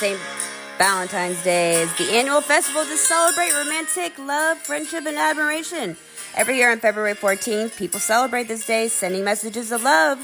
[0.00, 0.18] St.
[0.78, 5.94] Valentine's Day is the annual festival to celebrate romantic love, friendship, and admiration.
[6.34, 10.18] Every year on February 14th, people celebrate this day, sending messages of love.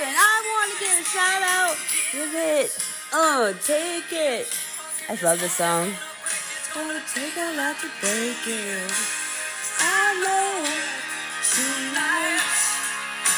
[0.00, 1.76] And I want to get a shout out.
[2.12, 2.70] Give it.
[3.12, 4.46] Oh, take it.
[5.08, 5.92] I love this song.
[6.74, 8.92] Gonna take a lot to break it.
[9.80, 10.62] I know
[11.50, 12.46] tonight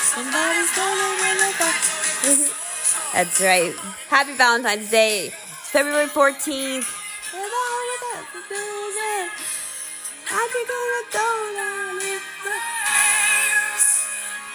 [0.04, 3.12] somebody's gonna win the fight.
[3.14, 3.74] That's right.
[4.08, 5.32] Happy Valentine's Day.
[5.72, 7.00] February 14th.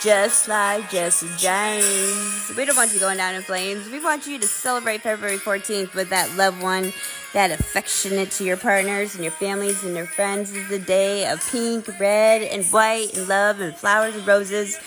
[0.01, 2.51] Just like Jesse James.
[2.55, 3.89] We don't want you going down in flames.
[3.89, 6.93] We want you to celebrate February 14th with that loved one,
[7.35, 10.53] that affectionate to your partners and your families and your friends.
[10.53, 14.77] Is the day of pink, red, and white, and love, and flowers and roses.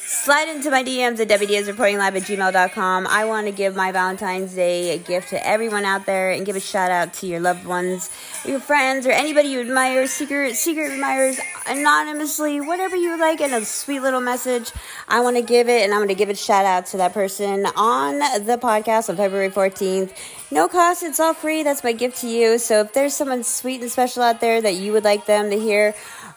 [0.00, 3.06] Slide into my DMs at WDSreportingLive at gmail.com.
[3.06, 6.56] I want to give my Valentine's Day a gift to everyone out there and give
[6.56, 8.08] a shout out to your loved ones,
[8.46, 13.66] your friends, or anybody you admire, secret secret admirers, anonymously, whatever you like, and a
[13.66, 14.72] sweet little message.
[15.08, 17.12] I want to give it, and I'm going to give a shout out to that
[17.12, 20.14] person on the podcast on February 14th.
[20.50, 21.62] No cost, it's all free.
[21.62, 22.58] That's my gift to you.
[22.58, 25.58] So if there's someone sweet and special out there that you would like them to
[25.58, 25.94] hear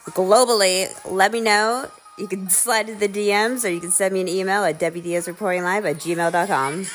[0.10, 4.22] globally, let me know you can slide to the DMs or you can send me
[4.22, 6.86] an email at WDSreportingLive at gmail.com.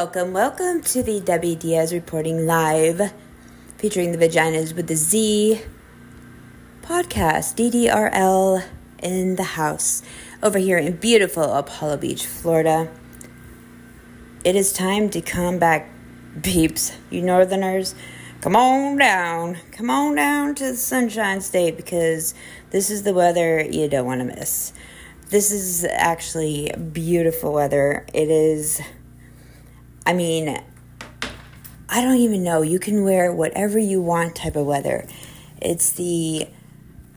[0.00, 3.12] Welcome, welcome to the Debbie Diaz reporting live,
[3.78, 5.60] featuring the Vaginas with the Z
[6.82, 8.64] podcast, DDRL
[9.02, 10.04] in the house,
[10.40, 12.88] over here in beautiful Apollo Beach, Florida.
[14.44, 15.90] It is time to come back,
[16.44, 17.96] peeps, you northerners.
[18.40, 22.34] Come on down, come on down to the Sunshine State because
[22.70, 24.72] this is the weather you don't want to miss.
[25.30, 28.06] This is actually beautiful weather.
[28.14, 28.80] It is
[30.08, 30.58] I mean,
[31.86, 32.62] I don't even know.
[32.62, 35.06] You can wear whatever you want type of weather.
[35.60, 36.48] It's the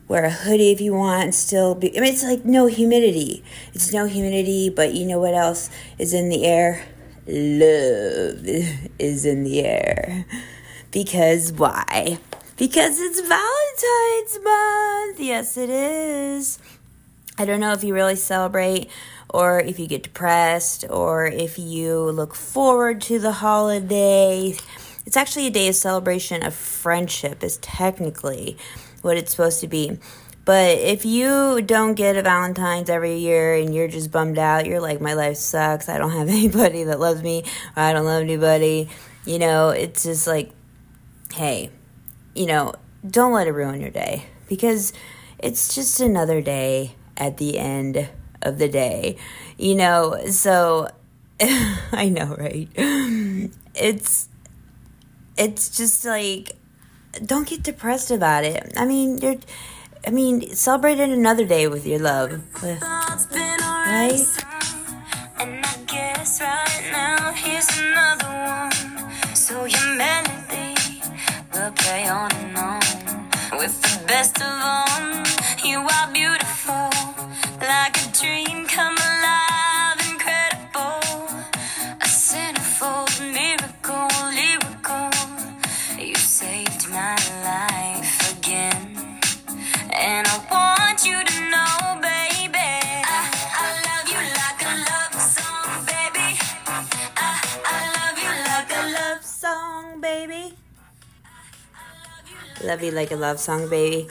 [0.08, 3.42] wear a hoodie if you want still be I mean it's like no humidity.
[3.72, 6.84] It's no humidity, but you know what else is in the air?
[7.26, 8.44] Love
[8.98, 10.26] is in the air.
[10.90, 12.18] Because why?
[12.58, 15.18] Because it's Valentine's month.
[15.18, 16.58] Yes, it is.
[17.38, 18.90] I don't know if you really celebrate
[19.32, 24.54] or if you get depressed, or if you look forward to the holiday.
[25.04, 28.56] It's actually a day of celebration of friendship, is technically
[29.00, 29.98] what it's supposed to be.
[30.44, 34.80] But if you don't get a Valentine's every year and you're just bummed out, you're
[34.80, 35.88] like, my life sucks.
[35.88, 37.44] I don't have anybody that loves me.
[37.76, 38.88] I don't love anybody.
[39.24, 40.50] You know, it's just like,
[41.32, 41.70] hey,
[42.34, 42.74] you know,
[43.08, 44.92] don't let it ruin your day because
[45.38, 48.08] it's just another day at the end
[48.42, 49.16] of the day.
[49.58, 50.88] You know, so
[51.40, 52.68] I know, right?
[53.74, 54.28] It's
[55.36, 56.52] it's just like
[57.24, 58.72] don't get depressed about it.
[58.76, 59.36] I mean, you're
[60.06, 62.42] I mean, celebrate it another day with your love.
[62.60, 62.80] Right?
[65.38, 69.36] And I guess right now here's another one.
[69.36, 71.02] So your melody
[71.54, 75.24] will play on and on with the best of them.
[75.64, 76.90] You are beautiful
[77.62, 81.30] like a dream come alive, incredible,
[82.00, 85.10] a centerfold miracle, lyrical.
[85.96, 87.14] You saved my
[87.46, 89.20] life again,
[89.92, 92.72] and I want you to know, baby,
[93.06, 93.20] I,
[93.62, 96.28] I love you like a love song, baby.
[97.16, 97.30] I,
[97.64, 100.56] I love you like a love song, baby.
[102.64, 104.08] Love you like a love song, baby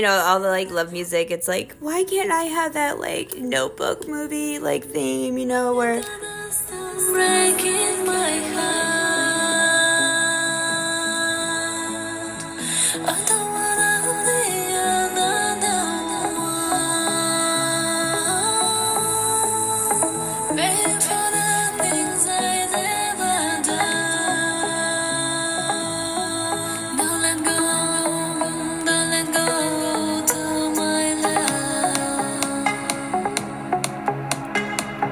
[0.00, 1.30] know all the like love music.
[1.30, 6.02] It's like, why can't I have that like notebook movie like theme, you know, where
[7.12, 8.30] breaking my
[13.04, 13.33] heart.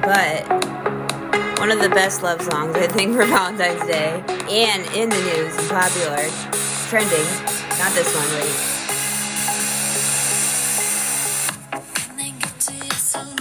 [0.03, 0.43] But
[1.59, 5.55] one of the best love songs, I think, for Valentine's Day, and in the news
[5.57, 6.27] and popular,
[6.89, 7.25] trending.
[7.79, 8.73] Not this one, wait.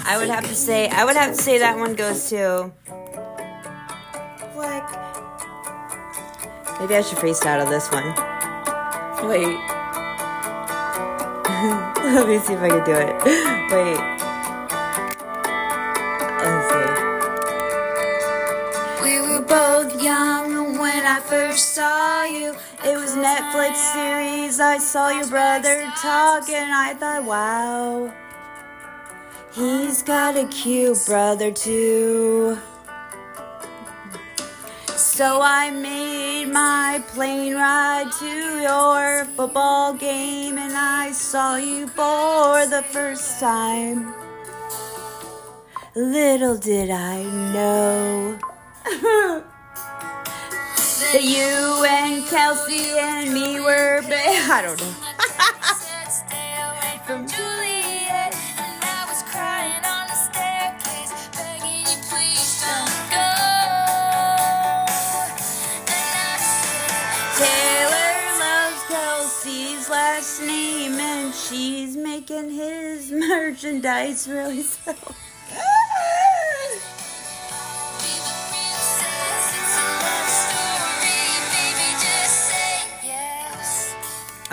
[0.05, 2.71] I would have to say, I would have to say that one goes to.
[4.55, 4.85] What?
[6.81, 8.15] Maybe I should freestyle this one.
[9.29, 9.59] Wait.
[12.15, 13.15] Let me see if I can do it.
[13.73, 14.22] Wait.
[21.33, 22.51] First saw you.
[22.85, 24.61] It was Netflix series.
[24.61, 28.13] I saw your brother talk and I thought, wow,
[29.55, 32.59] he's got a cute brother too.
[34.95, 38.35] So I made my plane ride to
[38.69, 44.15] your football game and I saw you for the first time.
[45.97, 47.23] Little did I
[47.55, 49.43] know
[51.13, 54.13] that you and Kelce and me were ba-
[54.53, 54.95] I don't know.
[57.07, 63.29] From Juliet, and I was crying on the staircase, begging you please don't go.
[67.37, 74.95] Taylor loves Kelce's last name, and she's making his merchandise really sell.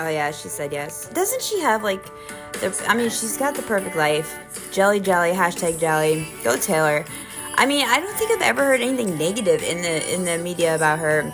[0.02, 1.10] Oh yeah, she said yes.
[1.10, 2.02] Doesn't she have like
[2.54, 2.84] the?
[2.88, 4.34] I mean, she's got the perfect life.
[4.72, 6.26] Jelly, jelly, hashtag jelly.
[6.42, 7.04] Go Taylor.
[7.56, 10.74] I mean, I don't think I've ever heard anything negative in the in the media
[10.74, 11.30] about her.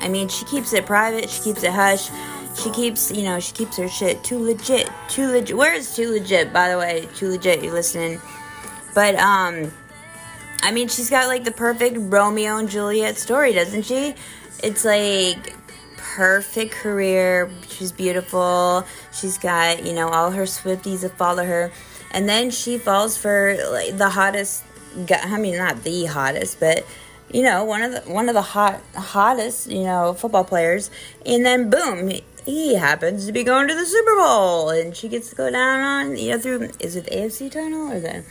[0.00, 1.30] I mean, she keeps it private.
[1.30, 2.10] She keeps it hush.
[2.60, 4.90] She keeps, you know, she keeps her shit too legit.
[5.08, 5.56] Too legit.
[5.56, 6.52] Where is too legit?
[6.52, 7.62] By the way, too legit.
[7.62, 8.20] You listening?
[8.92, 9.70] But um,
[10.62, 14.16] I mean, she's got like the perfect Romeo and Juliet story, doesn't she?
[14.64, 15.54] It's like
[16.04, 17.50] perfect career.
[17.68, 18.84] She's beautiful.
[19.12, 21.72] She's got, you know, all her Swifties that follow her.
[22.10, 24.64] And then she falls for like, the hottest
[25.06, 25.20] guy.
[25.22, 26.86] I mean, not the hottest, but
[27.32, 30.90] you know, one of the one of the hot hottest, you know, football players.
[31.26, 32.12] And then boom,
[32.44, 35.80] he happens to be going to the Super Bowl, and she gets to go down
[35.80, 38.24] on you know through is it the AFC tunnel or the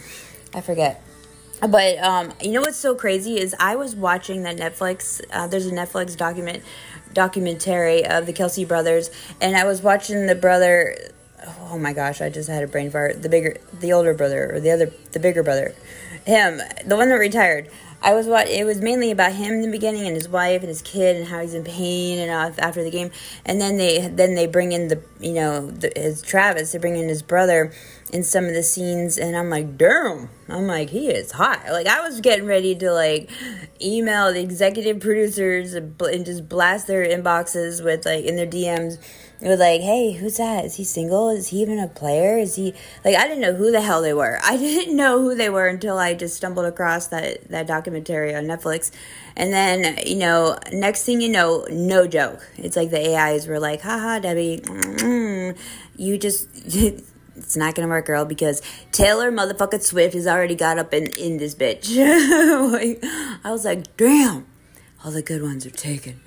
[0.53, 1.03] I forget.
[1.67, 5.21] But um, you know what's so crazy is I was watching that Netflix.
[5.31, 6.63] Uh, there's a Netflix document
[7.13, 9.09] documentary of the Kelce brothers,
[9.41, 10.95] and I was watching the brother.
[11.69, 13.21] Oh my gosh, I just had a brain fart.
[13.21, 15.75] The bigger, the older brother, or the other, the bigger brother,
[16.25, 17.69] him, the one that retired.
[18.01, 20.67] I was what it was mainly about him in the beginning and his wife and
[20.67, 22.29] his kid and how he's in pain and
[22.59, 23.11] after the game,
[23.45, 26.73] and then they then they bring in the you know the, his Travis.
[26.73, 27.71] They bring in his brother
[28.13, 30.29] in some of the scenes, and I'm like, damn.
[30.47, 31.63] I'm like, he is hot.
[31.69, 33.29] Like I was getting ready to like
[33.81, 38.99] email the executive producers and just blast their inboxes with like in their DMs
[39.43, 40.63] it was like, hey, who's that?
[40.63, 41.29] Is he single?
[41.29, 42.37] Is he even a player?
[42.37, 44.39] Is he like I didn't know who the hell they were.
[44.41, 48.45] I didn't know who they were until I just stumbled across that that documentary on
[48.45, 48.91] Netflix.
[49.35, 52.47] And then, you know, next thing you know, no joke.
[52.55, 54.63] It's like the AIs were like, haha, Debbie,
[55.97, 56.47] you just
[57.35, 58.61] it's not gonna work, girl, because
[58.91, 61.95] Taylor motherfucking Swift has already got up in, in this bitch.
[62.71, 63.03] like,
[63.43, 64.45] I was like, damn,
[65.03, 66.21] all the good ones are taken.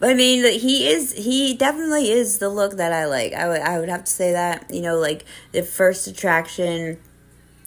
[0.00, 3.32] But I mean, he is, he definitely is the look that I like.
[3.32, 6.98] I would, I would have to say that, you know, like the first attraction,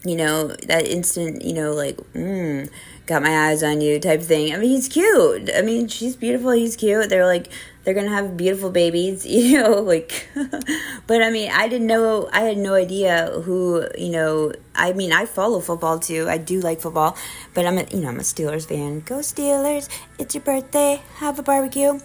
[0.04, 2.70] you know, that instant, you know, like, mm,
[3.06, 4.54] got my eyes on you type thing.
[4.54, 5.50] I mean, he's cute.
[5.54, 6.50] I mean, she's beautiful.
[6.50, 7.08] He's cute.
[7.08, 7.48] They're like,
[7.84, 10.28] they're gonna have beautiful babies, you know, like,
[11.06, 15.12] but I mean, I didn't know, I had no idea who, you know, I mean,
[15.12, 16.28] I follow football too.
[16.28, 17.16] I do like football,
[17.54, 19.00] but I'm a, you know, I'm a Steelers fan.
[19.00, 19.88] Go Steelers.
[20.18, 21.02] It's your birthday.
[21.16, 21.98] Have a barbecue.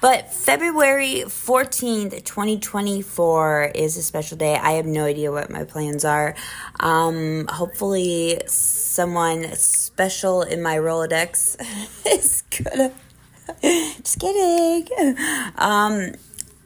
[0.00, 4.54] But February 14th, 2024 is a special day.
[4.54, 6.36] I have no idea what my plans are.
[6.78, 11.56] Um, hopefully, someone special in my Rolodex
[12.06, 12.92] is gonna.
[13.62, 14.86] Just kidding.
[15.56, 16.12] Um,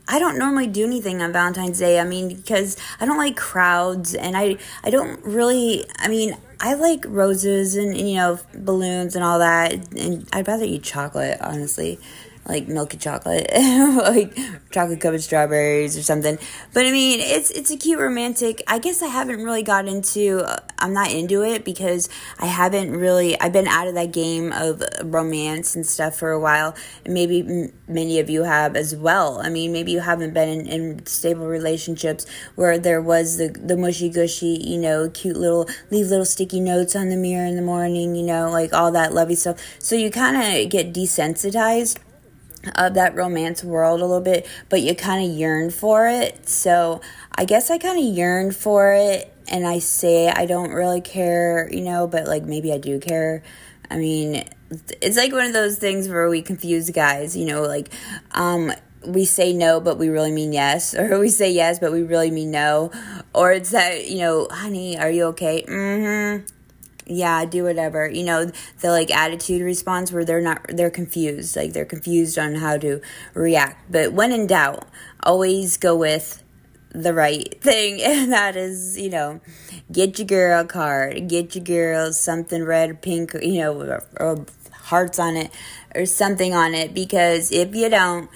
[0.09, 2.01] I don't normally do anything on Valentine's Day.
[2.01, 6.75] I mean, because I don't like crowds and I I don't really I mean, I
[6.75, 11.41] like roses and, and you know, balloons and all that and I'd rather eat chocolate,
[11.41, 11.99] honestly
[12.45, 14.37] like milk and chocolate, like
[14.71, 16.39] chocolate covered strawberries or something.
[16.73, 18.63] But I mean, it's it's a cute romantic.
[18.67, 20.41] I guess I haven't really got into.
[20.41, 22.09] Uh, I'm not into it because
[22.41, 23.39] I haven't really.
[23.41, 27.41] I've been out of that game of romance and stuff for a while, and maybe
[27.41, 29.41] m- many of you have as well.
[29.41, 33.77] I mean, maybe you haven't been in, in stable relationships where there was the the
[33.77, 37.63] mushy gushy, you know, cute little leave little sticky notes on the mirror in the
[37.63, 39.61] morning, you know, like all that lovey stuff.
[39.79, 41.99] So you kind of get desensitized
[42.75, 46.49] of that romance world a little bit, but you kind of yearn for it.
[46.49, 47.01] So
[47.35, 51.69] I guess I kind of yearn for it, and I say I don't really care,
[51.73, 53.43] you know, but like maybe I do care.
[53.91, 54.45] I mean,
[55.01, 57.93] it's like one of those things where we confuse guys, you know, like
[58.33, 58.73] um
[59.05, 62.31] we say no but we really mean yes or we say yes but we really
[62.31, 62.91] mean no
[63.35, 66.47] or it's that you know honey are you okay mm-hmm
[67.17, 68.09] yeah, do whatever.
[68.09, 68.51] You know,
[68.81, 73.01] the like attitude response where they're not they're confused, like they're confused on how to
[73.35, 73.91] react.
[73.91, 74.87] But when in doubt,
[75.23, 76.43] always go with
[76.91, 79.41] the right thing and that is, you know,
[79.91, 85.19] get your girl card, get your girl something red, pink, you know, or, or hearts
[85.19, 85.51] on it
[85.95, 88.29] or something on it because if you don't,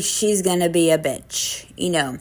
[0.00, 2.18] she's going to be a bitch, you know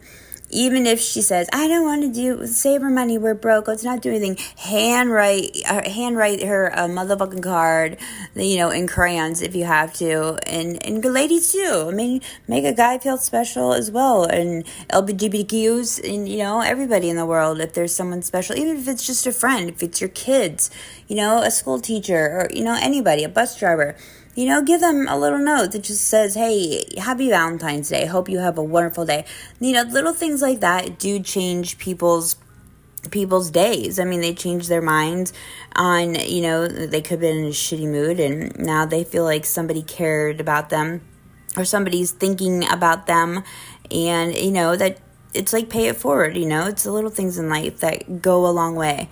[0.54, 3.84] even if she says, I don't want to do, save her money, we're broke, let's
[3.84, 7.98] not do anything, handwrite, uh, handwrite her a motherfucking card,
[8.36, 10.38] you know, in crayons if you have to.
[10.48, 11.88] And, and ladies too.
[11.90, 14.26] I mean, make a guy feel special as well.
[14.26, 18.88] And LGBTQs and, you know, everybody in the world, if there's someone special, even if
[18.88, 20.70] it's just a friend, if it's your kids,
[21.08, 23.96] you know, a school teacher or, you know, anybody, a bus driver
[24.36, 28.06] you know, give them a little note that just says, hey, happy Valentine's Day.
[28.06, 29.26] Hope you have a wonderful day.
[29.60, 32.36] You know, little things like that do change people's
[33.12, 34.00] people's days.
[34.00, 35.34] I mean, they change their minds
[35.76, 39.26] on, you know, they could have been in a shitty mood and now they feel
[39.26, 41.02] like somebody cared about them
[41.58, 43.44] or somebody's thinking about them
[43.92, 45.00] and, you know, that
[45.34, 46.68] it's like pay it forward, you know?
[46.68, 49.10] It's the little things in life that go a long way.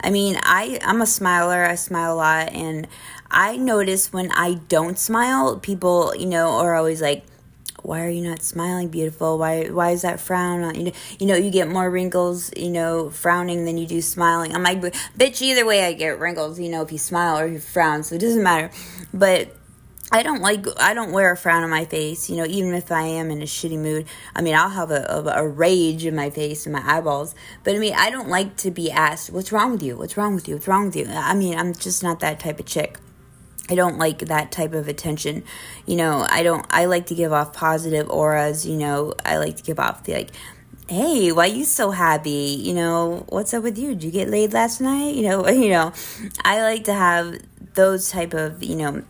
[0.00, 1.64] I mean, I I'm a smiler.
[1.64, 2.86] I smile a lot and
[3.30, 7.24] I notice when I don't smile, people, you know, are always like,
[7.82, 11.26] why are you not smiling beautiful why why is that frown on you know you
[11.26, 14.80] know you get more wrinkles you know frowning than you do smiling i'm like
[15.16, 18.16] bitch either way i get wrinkles you know if you smile or you frown so
[18.16, 18.70] it doesn't matter
[19.14, 19.54] but
[20.10, 22.90] I don't like I don't wear a frown on my face, you know, even if
[22.90, 24.06] I am in a shitty mood.
[24.34, 27.74] I mean, I'll have a, a, a rage in my face and my eyeballs, but
[27.74, 29.98] I mean, I don't like to be asked, "What's wrong with you?
[29.98, 30.54] What's wrong with you?
[30.54, 32.98] What's wrong with you?" I mean, I'm just not that type of chick.
[33.68, 35.44] I don't like that type of attention.
[35.86, 39.14] You know, I don't I like to give off positive auras, you know.
[39.24, 40.30] I like to give off the like
[40.88, 42.56] hey, why you so happy?
[42.60, 43.90] You know, what's up with you?
[43.90, 45.14] Did you get laid last night?
[45.14, 45.92] You know, you know,
[46.44, 47.38] I like to have
[47.74, 49.02] those type of, you know,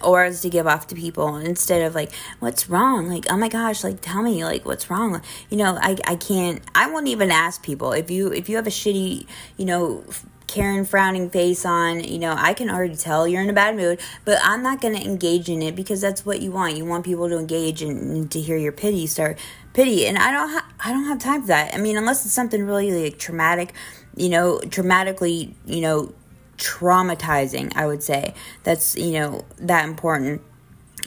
[0.00, 3.82] auras to give off to people instead of like what's wrong like oh my gosh
[3.82, 7.62] like tell me like what's wrong you know i i can't i won't even ask
[7.62, 9.26] people if you if you have a shitty
[9.56, 10.04] you know
[10.46, 14.00] Karen frowning face on, you know, I can already tell you're in a bad mood,
[14.24, 16.76] but I'm not going to engage in it because that's what you want.
[16.76, 19.38] You want people to engage and, to hear your pity start
[19.72, 21.74] pity, and I don't ha- I don't have time for that.
[21.74, 23.74] I mean, unless it's something really like traumatic,
[24.16, 26.14] you know, dramatically, you know,
[26.56, 28.34] traumatizing, I would say.
[28.62, 30.42] That's, you know, that important.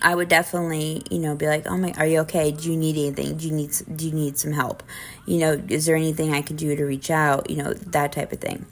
[0.01, 2.51] I would definitely, you know, be like, "Oh my, are you okay?
[2.51, 3.37] Do you need anything?
[3.37, 4.83] Do you need do you need some help?
[5.25, 7.49] You know, is there anything I can do to reach out?
[7.49, 8.67] You know, that type of thing."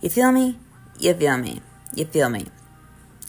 [0.00, 0.56] You feel me?
[1.00, 1.60] You feel me?
[1.92, 2.46] You feel me?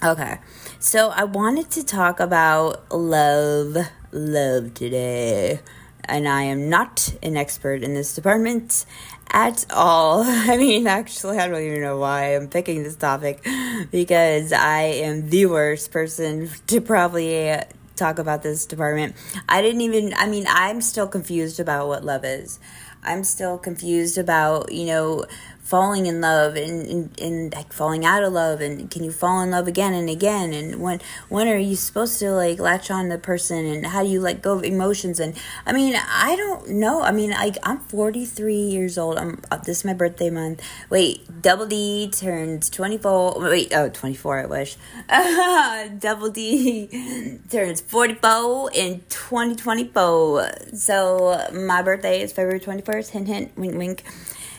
[0.03, 0.37] Okay.
[0.77, 3.75] So I wanted to talk about love
[4.11, 5.61] love today.
[6.05, 8.85] And I am not an expert in this department
[9.31, 10.23] at all.
[10.25, 13.43] I mean, actually, I don't even know why I'm picking this topic
[13.91, 17.55] because I am the worst person to probably
[17.95, 19.15] talk about this department.
[19.47, 22.59] I didn't even, I mean, I'm still confused about what love is.
[23.03, 25.25] I'm still confused about, you know,
[25.69, 29.41] falling in love and, and, and like falling out of love and can you fall
[29.41, 30.51] in love again and again?
[30.51, 30.99] And when
[31.29, 34.19] when are you supposed to like latch on to the person and how do you
[34.19, 35.19] let go of emotions?
[35.19, 35.35] And
[35.67, 37.03] i mean i don't know.
[37.03, 39.19] I mean like i'm 43 years old.
[39.19, 40.63] I'm uh, this is my birthday month.
[40.89, 44.75] Wait double d turns 24 wait oh 24 i wish.
[45.99, 53.75] Double d turns 44 in 2024 so my birthday is february 21st hint hint wink
[53.77, 54.03] wink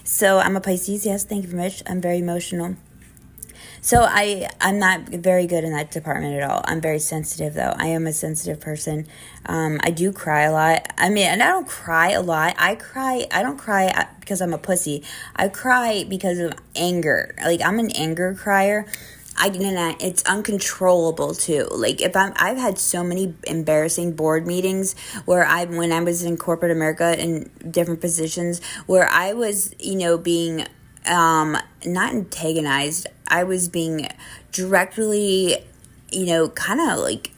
[0.04, 1.06] so I'm a Pisces.
[1.06, 1.82] Yes, thank you very much.
[1.86, 2.76] I'm very emotional.
[3.82, 6.60] So I I'm not very good in that department at all.
[6.64, 7.72] I'm very sensitive though.
[7.76, 9.06] I am a sensitive person.
[9.46, 10.92] Um, I do cry a lot.
[10.98, 12.54] I mean, and I don't cry a lot.
[12.58, 13.26] I cry.
[13.32, 15.02] I don't cry uh, because I'm a pussy.
[15.34, 17.34] I cry because of anger.
[17.42, 18.86] Like I'm an anger crier.
[19.36, 21.66] I and it's uncontrollable too.
[21.70, 24.94] Like if I'm, I've had so many embarrassing board meetings
[25.24, 29.96] where I, when I was in corporate America in different positions, where I was, you
[29.96, 30.66] know, being
[31.06, 33.06] um, not antagonized.
[33.28, 34.08] I was being
[34.52, 35.64] directly,
[36.10, 37.32] you know, kind of like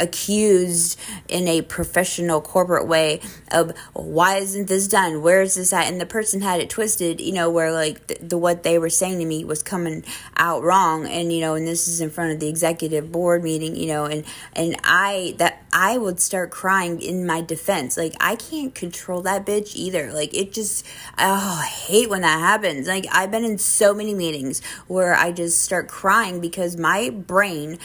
[0.00, 3.20] accused in a professional corporate way
[3.52, 5.22] of why isn't this done?
[5.22, 5.90] Where is this at?
[5.90, 8.90] And the person had it twisted you know where like the, the, what they were
[8.90, 10.04] saying to me was coming
[10.36, 11.06] out wrong.
[11.06, 14.06] And you know and this is in front of the executive board meeting you know
[14.06, 17.96] and and i that i would start crying in my defense.
[17.96, 20.12] Like i can't control that bitch either.
[20.12, 20.86] Like it just
[21.18, 22.88] oh i hate when that happens.
[22.88, 27.78] Like i've been in so many meetings where i just start crying because my brain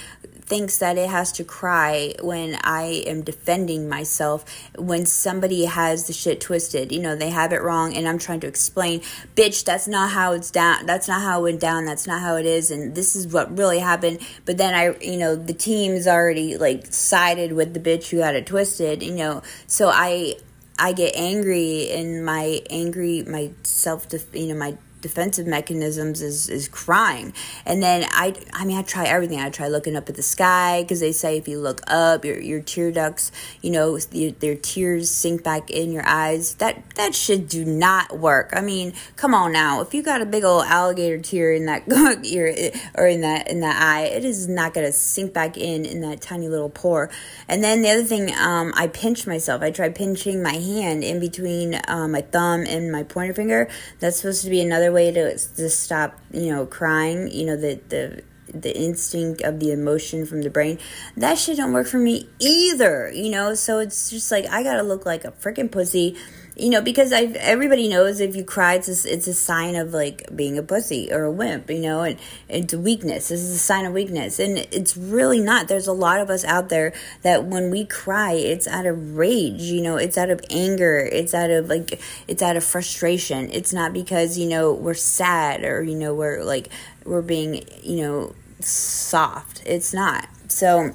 [0.45, 4.45] thinks that it has to cry when I am defending myself
[4.77, 6.91] when somebody has the shit twisted.
[6.91, 9.01] You know, they have it wrong and I'm trying to explain,
[9.35, 10.85] bitch, that's not how it's down.
[10.85, 11.85] That's not how it went down.
[11.85, 12.69] That's not how it is.
[12.69, 14.19] And this is what really happened.
[14.45, 18.35] But then I, you know, the team's already like sided with the bitch who had
[18.35, 19.41] it twisted, you know.
[19.67, 20.35] So I,
[20.77, 26.67] I get angry and my angry, my self, you know, my defensive mechanisms is is
[26.67, 27.31] crying.
[27.63, 29.39] And then i i mean i try everything.
[29.39, 32.39] I try looking up at the sky because they say if you look up your
[32.39, 33.31] your tear ducts
[33.61, 36.55] you know your, their tears sink back in your eyes.
[36.55, 38.49] That that should do not work.
[38.51, 39.81] I mean come on now.
[39.81, 41.83] If you got a big old alligator tear in that
[42.25, 46.01] ear or in that in that eye it is not to sink back in in
[46.01, 47.11] that tiny little pore.
[47.47, 49.61] And then the other thing um i pinch myself.
[49.61, 53.67] I try pinching my hand in between um, my thumb and my pointer finger.
[53.99, 57.79] That's supposed to be another way to to stop you know crying you know the
[57.89, 60.79] the the instinct of the emotion from the brain
[61.17, 63.53] that shit don't work for me either you know?
[63.55, 66.15] So it's just like i gotta look like a freaking pussy
[66.57, 69.93] you know, because I everybody knows if you cry, it's a, it's a sign of
[69.93, 73.27] like being a pussy or a wimp, you know, and it's a weakness.
[73.27, 75.67] This is a sign of weakness, and it's really not.
[75.67, 79.63] There's a lot of us out there that when we cry, it's out of rage,
[79.63, 83.49] you know, it's out of anger, it's out of like, it's out of frustration.
[83.51, 86.69] It's not because you know we're sad or you know we're like
[87.03, 89.61] we're being you know soft.
[89.65, 90.29] It's not.
[90.47, 90.93] So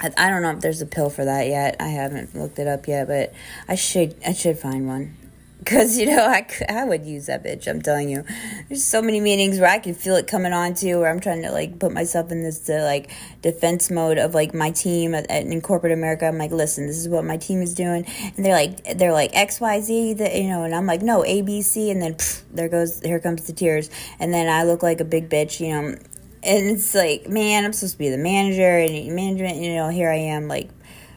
[0.00, 1.76] I, don't know if there's a pill for that yet.
[1.78, 3.32] I haven't looked it up yet, but
[3.68, 5.16] I should I should find one.
[5.66, 7.68] Cause you know I, I would use that bitch.
[7.68, 8.24] I'm telling you,
[8.68, 11.00] there's so many meetings where I can feel it coming on too.
[11.00, 13.10] Where I'm trying to like put myself in this uh, like
[13.42, 16.24] defense mode of like my team at, at, in corporate America.
[16.26, 19.36] I'm like, listen, this is what my team is doing, and they're like they're like
[19.36, 22.14] X Y Z, the, you know, and I'm like no A B C, and then
[22.14, 25.60] pff, there goes here comes the tears, and then I look like a big bitch,
[25.60, 25.98] you know,
[26.42, 29.58] and it's like, man, I'm supposed to be the manager and management.
[29.58, 30.70] You know, here I am, like,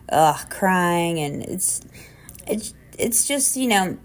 [0.09, 1.81] ugh, crying, and it's,
[2.47, 3.97] it's, it's just, you know,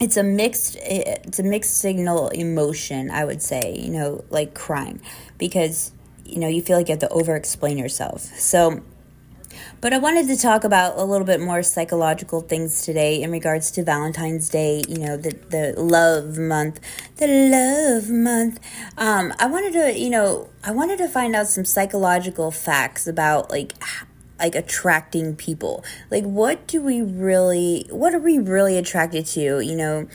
[0.00, 3.10] it's a mixed, it's a mixed signal emotion.
[3.10, 5.00] I would say, you know, like crying,
[5.38, 5.92] because
[6.24, 8.22] you know you feel like you have to over explain yourself.
[8.22, 8.82] So
[9.82, 13.72] but I wanted to talk about a little bit more psychological things today in regards
[13.72, 16.78] to Valentine's Day, you know, the, the love month,
[17.16, 18.60] the love month.
[18.96, 23.50] Um, I wanted to, you know, I wanted to find out some psychological facts about
[23.50, 23.72] like,
[24.38, 25.84] like attracting people.
[26.12, 30.06] Like, what do we really, what are we really attracted to, you know,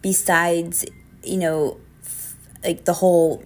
[0.00, 0.86] besides,
[1.24, 1.80] you know,
[2.62, 3.42] like the whole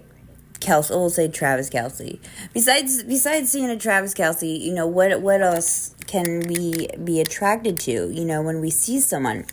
[0.63, 0.91] Kelce.
[0.91, 2.19] We'll say Travis Kelce.
[2.55, 5.21] Besides, besides seeing a Travis Kelce, you know what?
[5.21, 8.11] What else can we be attracted to?
[8.11, 9.47] You know, when we see someone.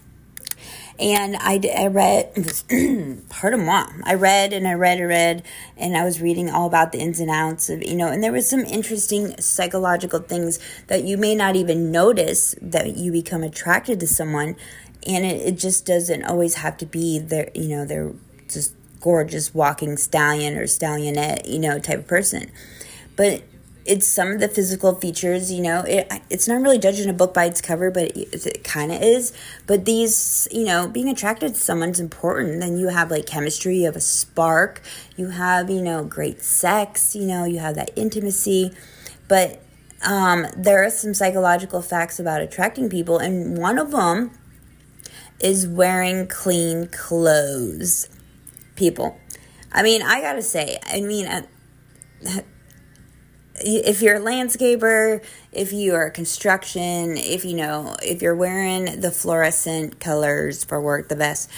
[0.99, 2.33] And I, I read,
[3.29, 5.43] pardon moi, I read and I read and read,
[5.77, 8.33] and I was reading all about the ins and outs of, you know, and there
[8.33, 14.01] was some interesting psychological things that you may not even notice that you become attracted
[14.01, 14.57] to someone,
[15.07, 18.11] and it, it just doesn't always have to be their, you know, they're
[18.49, 22.51] just gorgeous walking stallion or stallionette, you know, type of person.
[23.15, 23.43] But
[23.85, 27.33] it's some of the physical features, you know, it, it's not really judging a book
[27.33, 29.33] by its cover, but it, it kind of is.
[29.65, 32.59] But these, you know, being attracted to someone's important.
[32.59, 34.83] Then you have like chemistry, you have a spark,
[35.17, 38.71] you have, you know, great sex, you know, you have that intimacy.
[39.27, 39.61] But
[40.05, 44.31] um, there are some psychological facts about attracting people, and one of them
[45.39, 48.07] is wearing clean clothes
[48.79, 49.19] people.
[49.71, 51.41] I mean, I gotta say, I mean, uh,
[53.61, 59.11] if you're a landscaper, if you are construction, if you know, if you're wearing the
[59.11, 61.51] fluorescent colors for work, the best,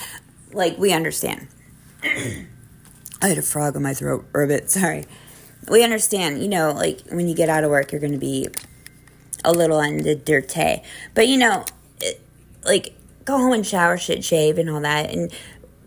[0.51, 1.47] like we understand.
[2.03, 4.69] I had a frog in my throat, a bit.
[4.71, 5.05] sorry.
[5.69, 8.47] we understand, you know, like when you get out of work, you're going to be
[9.45, 10.81] a little the dirty.
[11.13, 11.65] But, you know,
[12.01, 12.19] it,
[12.63, 15.11] like go home and shower, shit, shave, and all that.
[15.11, 15.31] And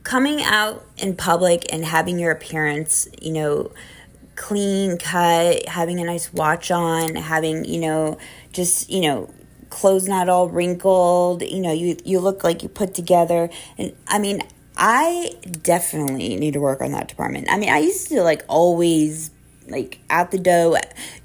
[0.05, 3.73] coming out in public and having your appearance, you know,
[4.37, 8.19] clean cut, having a nice watch on, having, you know,
[8.53, 9.33] just, you know,
[9.71, 13.51] clothes not all wrinkled, you know, you you look like you put together.
[13.77, 14.43] And I mean,
[14.77, 17.49] I definitely need to work on that department.
[17.51, 19.31] I mean, I used to like always
[19.68, 20.77] like out the dough,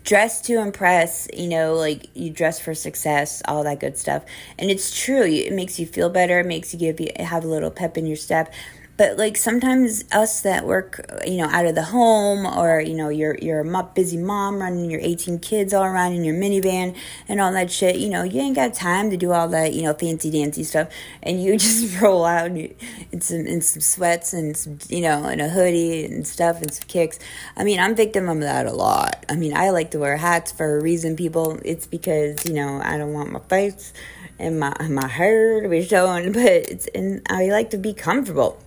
[0.04, 4.24] dress to impress, you know, like you dress for success, all that good stuff.
[4.58, 7.48] And it's true, it makes you feel better, it makes you give you have a
[7.48, 8.54] little pep in your step
[9.00, 13.08] but like sometimes us that work you know out of the home or you know
[13.08, 16.94] you're you're a busy mom running your 18 kids all around in your minivan
[17.30, 19.84] and all that shit you know you ain't got time to do all that you
[19.84, 20.90] know fancy dancy stuff.
[21.24, 25.40] And you just roll out in some in some sweats and some you know in
[25.40, 27.20] a hoodie and stuff and some kicks.
[27.56, 29.26] I mean i'm victim of that a lot.
[29.30, 31.58] I mean i like to wear hats for a reason people.
[31.64, 33.94] It's because you know i don't want my face
[34.38, 38.58] and my my hair to be showing but it's and i like to be comfortable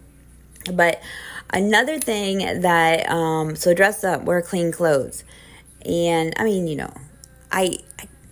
[0.72, 1.00] but
[1.50, 5.24] another thing that, um, so dress up, wear clean clothes.
[5.84, 6.92] And I mean, you know,
[7.50, 7.78] I,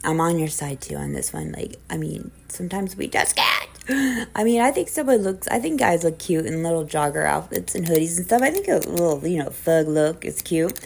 [0.05, 1.53] I'm on your side too on this one.
[1.53, 3.71] Like, I mean, sometimes we just can't.
[4.35, 5.49] I mean, I think someone looks.
[5.49, 8.43] I think guys look cute in little jogger outfits and hoodies and stuff.
[8.43, 10.79] I think a little, you know, thug look is cute.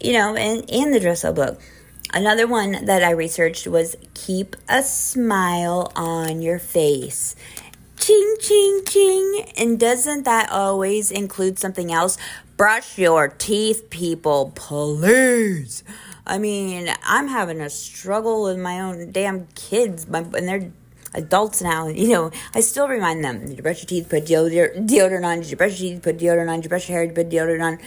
[0.00, 1.60] You know, and and the dress up look.
[2.14, 7.34] Another one that I researched was keep a smile on your face.
[8.02, 9.44] Ching, ching, ching.
[9.56, 12.18] And doesn't that always include something else?
[12.56, 15.84] Brush your teeth, people, please.
[16.26, 20.72] I mean, I'm having a struggle with my own damn kids, and they're
[21.14, 21.86] adults now.
[21.86, 24.08] You know, I still remind them: did you brush your teeth?
[24.08, 25.38] Put deodorant, on.
[25.38, 26.02] Did you brush your teeth?
[26.02, 26.56] Put deodorant on.
[26.56, 27.08] Did you brush your hair?
[27.12, 27.78] Put deodorant on.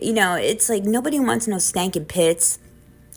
[0.00, 2.58] You know, it's like nobody wants no stankin' pits.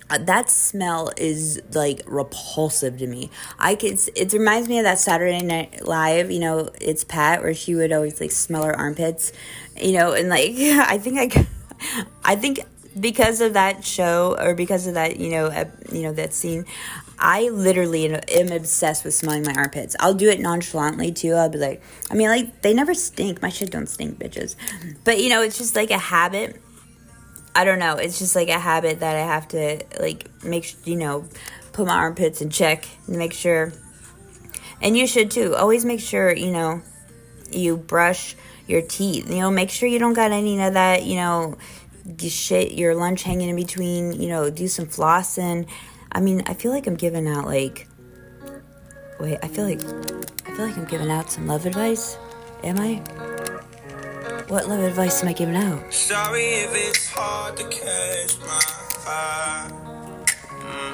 [0.10, 3.32] Uh, that smell is like repulsive to me.
[3.58, 7.56] I could, it reminds me of that Saturday Night Live, you know, it's Pat where
[7.56, 9.34] she would always like smell her armpits,
[9.82, 11.48] you know, and like I think I,
[12.24, 12.60] I think
[13.00, 16.66] because of that show or because of that, you know, uh, you know that scene,
[17.20, 19.96] I literally am obsessed with smelling my armpits.
[20.00, 21.34] I'll do it nonchalantly too.
[21.34, 23.42] I'll be like, I mean, like they never stink.
[23.42, 24.56] My shit don't stink, bitches.
[25.04, 26.62] But you know, it's just like a habit
[27.56, 27.96] I don't know.
[27.96, 31.26] It's just like a habit that I have to like make you know
[31.72, 33.72] put my armpits in check and make sure.
[34.82, 35.56] And you should too.
[35.56, 36.82] Always make sure you know
[37.52, 38.36] you brush
[38.68, 39.30] your teeth.
[39.30, 41.06] You know, make sure you don't got any of that.
[41.06, 41.58] You know,
[42.20, 44.14] shit your lunch hanging in between.
[44.14, 45.68] You know, do some flossing.
[46.12, 47.88] I mean, I feel like I'm giving out like.
[49.20, 49.82] Wait, I feel like
[50.46, 52.18] I feel like I'm giving out some love advice.
[52.64, 53.02] Am I?
[54.48, 55.94] What love advice am I giving out?
[55.94, 58.62] Sorry if it's hard to catch my
[59.08, 59.72] eye.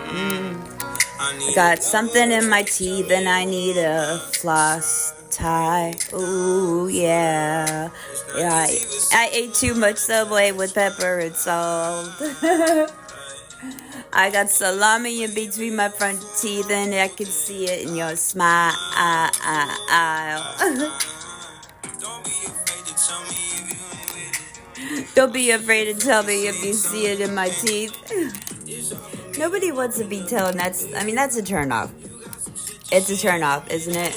[0.07, 0.71] Mm-hmm.
[1.19, 5.93] I got something in my teeth and I need a floss tie.
[6.13, 7.89] Ooh, yeah.
[8.35, 8.77] Yeah, I,
[9.13, 12.09] I ate too much Subway with pepper and salt.
[14.13, 18.15] I got salami in between my front teeth and I can see it in your
[18.15, 18.73] smile.
[25.15, 27.93] Don't be afraid to tell me if you see it in my teeth.
[29.37, 30.55] Nobody wants to be told.
[30.55, 31.91] That's, I mean, that's a turn off.
[32.91, 34.13] It's a turn off, isn't it?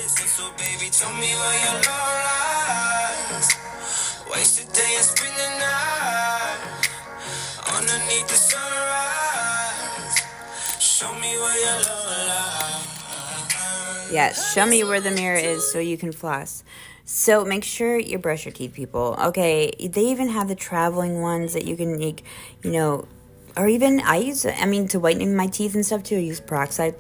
[14.11, 16.63] Yes, show me where the mirror is so you can floss.
[17.05, 19.17] So make sure you brush your teeth, people.
[19.21, 22.25] Okay, they even have the traveling ones that you can make,
[22.63, 23.07] you know,
[23.57, 24.47] or even I use.
[24.47, 26.17] I mean, to whiten my teeth and stuff too.
[26.17, 26.95] I use peroxide.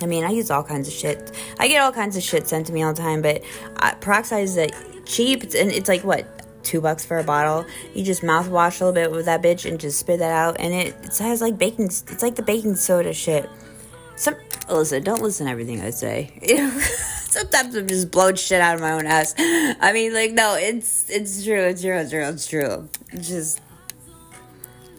[0.00, 1.32] I mean, I use all kinds of shit.
[1.58, 3.42] I get all kinds of shit sent to me all the time, but
[3.76, 7.66] uh, peroxide is like cheap, and it's like what two bucks for a bottle.
[7.92, 10.72] You just mouthwash a little bit with that bitch and just spit that out, and
[10.72, 11.86] it, it has like baking.
[11.86, 13.50] It's like the baking soda shit.
[14.16, 14.36] Some
[14.70, 16.30] listen, don't listen to everything I say.
[17.34, 19.34] sometimes I'm just blowing shit out of my own ass.
[19.38, 22.88] I mean, like, no, it's it's true, it's true, it's true, it's true.
[23.10, 23.60] It's just,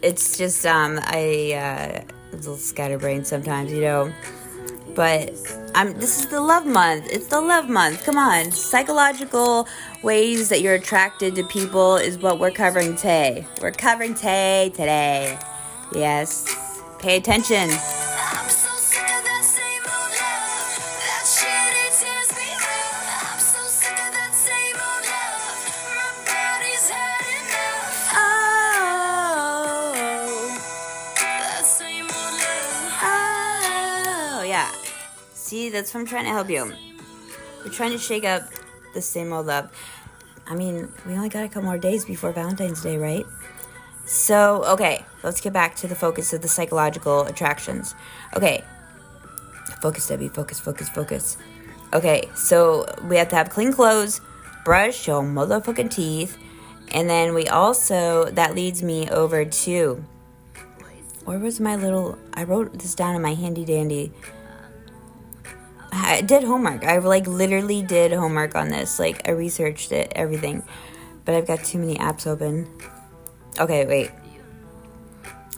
[0.01, 4.13] it's just, um, I, uh, a little scatterbrained sometimes, you know.
[4.93, 5.33] But
[5.75, 5.93] I'm.
[5.99, 7.05] This is the love month.
[7.09, 8.05] It's the love month.
[8.05, 9.67] Come on, psychological
[10.03, 13.45] ways that you're attracted to people is what we're covering today.
[13.61, 15.37] We're covering today today.
[15.93, 16.45] Yes,
[16.99, 17.69] pay attention.
[35.55, 36.73] See, that's what I'm trying to help you.
[37.63, 38.41] We're trying to shake up
[38.93, 39.71] the same old love.
[40.45, 43.25] I mean, we only got a couple more days before Valentine's Day, right?
[44.03, 47.95] So, okay, let's get back to the focus of the psychological attractions.
[48.35, 48.65] Okay,
[49.81, 51.37] focus, Debbie, focus, focus, focus.
[51.93, 54.19] Okay, so we have to have clean clothes,
[54.65, 56.37] brush your motherfucking teeth,
[56.91, 60.03] and then we also, that leads me over to,
[61.23, 64.11] where was my little, I wrote this down in my handy dandy.
[66.05, 66.83] I did homework.
[66.83, 68.99] I like literally did homework on this.
[68.99, 70.63] Like I researched it, everything.
[71.25, 72.69] But I've got too many apps open.
[73.59, 74.11] Okay, wait.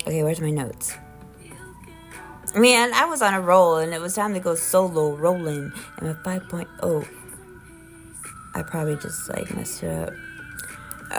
[0.02, 0.96] Okay, where's my notes?
[2.56, 5.74] Man, I was on a roll and it was time to go solo rolling.
[5.98, 7.08] And at 5.0,
[8.56, 10.14] I probably just like messed it up.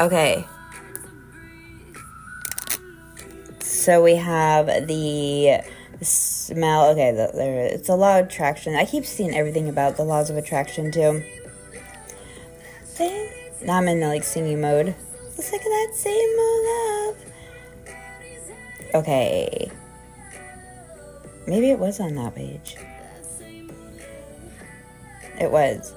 [0.00, 0.46] Okay.
[3.60, 5.60] So we have the
[6.02, 6.90] smell.
[6.90, 8.74] Okay, the, there it's a law of attraction.
[8.74, 11.24] I keep seeing everything about the laws of attraction too.
[13.62, 14.94] Now I'm in the like singing mode.
[15.36, 17.16] Let's look at that same old love.
[18.94, 19.70] Okay.
[21.46, 22.76] Maybe it was on that page.
[25.40, 25.92] It was.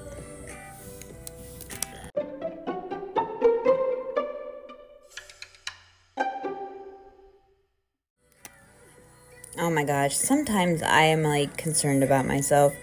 [9.58, 12.74] Oh my gosh, sometimes I am like concerned about myself.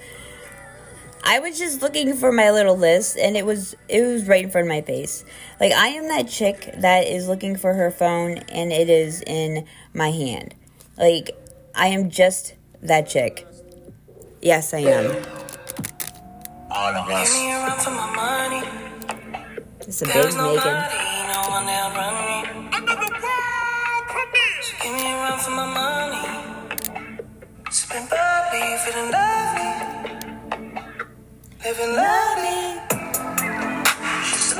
[1.24, 4.52] I was just looking for my little list and it was it was right in
[4.52, 5.26] front of my face.
[5.60, 9.66] Like I am that chick that is looking for her phone and it is in
[9.94, 10.54] my hand.
[10.98, 11.32] Like
[11.74, 13.48] I am just that chick.
[14.42, 15.06] Yes, I am.
[16.72, 17.34] All of us.
[19.88, 21.00] It's a big Megan.
[27.92, 28.06] Give me a run for my money.
[28.06, 29.72] Sipping bubbly, feeling lovely.
[31.66, 32.62] Living lovely.
[34.24, 34.54] She's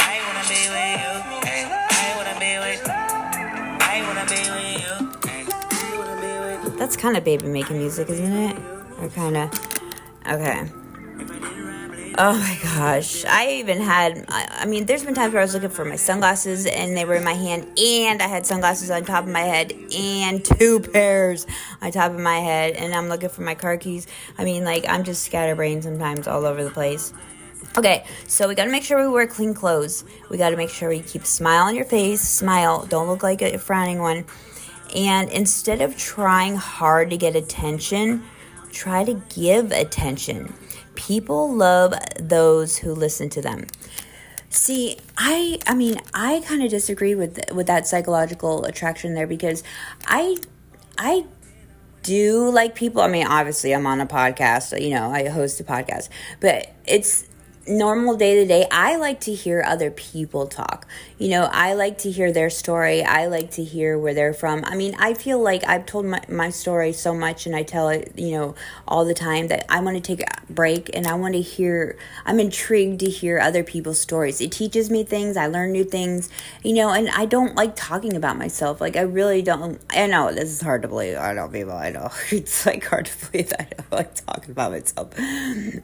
[0.00, 1.12] I wanna be with you.
[1.42, 1.58] Ay,
[1.94, 2.88] I wanna be with
[3.80, 4.94] I wanna be with you.
[5.24, 6.30] Ay, I wanna be
[6.68, 8.56] with That's kind of baby making music, isn't it?
[9.00, 9.50] Or kind of.
[10.26, 10.81] Okay.
[12.18, 13.24] Oh my gosh.
[13.24, 16.66] I even had, I mean, there's been times where I was looking for my sunglasses
[16.66, 19.72] and they were in my hand, and I had sunglasses on top of my head
[19.96, 21.46] and two pairs
[21.80, 24.06] on top of my head, and I'm looking for my car keys.
[24.36, 27.14] I mean, like, I'm just scatterbrained sometimes all over the place.
[27.78, 30.04] Okay, so we gotta make sure we wear clean clothes.
[30.28, 32.20] We gotta make sure we keep a smile on your face.
[32.20, 32.84] Smile.
[32.86, 34.26] Don't look like a frowning one.
[34.94, 38.24] And instead of trying hard to get attention,
[38.70, 40.52] try to give attention.
[40.94, 43.66] People love those who listen to them.
[44.50, 49.62] See, I I mean, I kind of disagree with with that psychological attraction there because
[50.06, 50.36] I
[50.98, 51.24] I
[52.02, 53.02] do like people.
[53.02, 56.08] I mean, obviously, I'm on a podcast, you know, I host a podcast,
[56.40, 57.28] but it's
[57.66, 58.66] normal day to day.
[58.70, 60.86] I like to hear other people talk.
[61.18, 63.02] You know, I like to hear their story.
[63.02, 64.64] I like to hear where they're from.
[64.64, 67.88] I mean, I feel like I've told my, my story so much and I tell
[67.90, 68.54] it, you know,
[68.88, 71.96] all the time that I want to take a break and I want to hear,
[72.24, 74.40] I'm intrigued to hear other people's stories.
[74.40, 75.36] It teaches me things.
[75.36, 76.28] I learn new things,
[76.62, 78.80] you know, and I don't like talking about myself.
[78.80, 79.80] Like, I really don't.
[79.90, 81.16] I know this is hard to believe.
[81.16, 82.10] I know people, I know.
[82.32, 85.10] It's like hard to believe that I don't like talking about myself.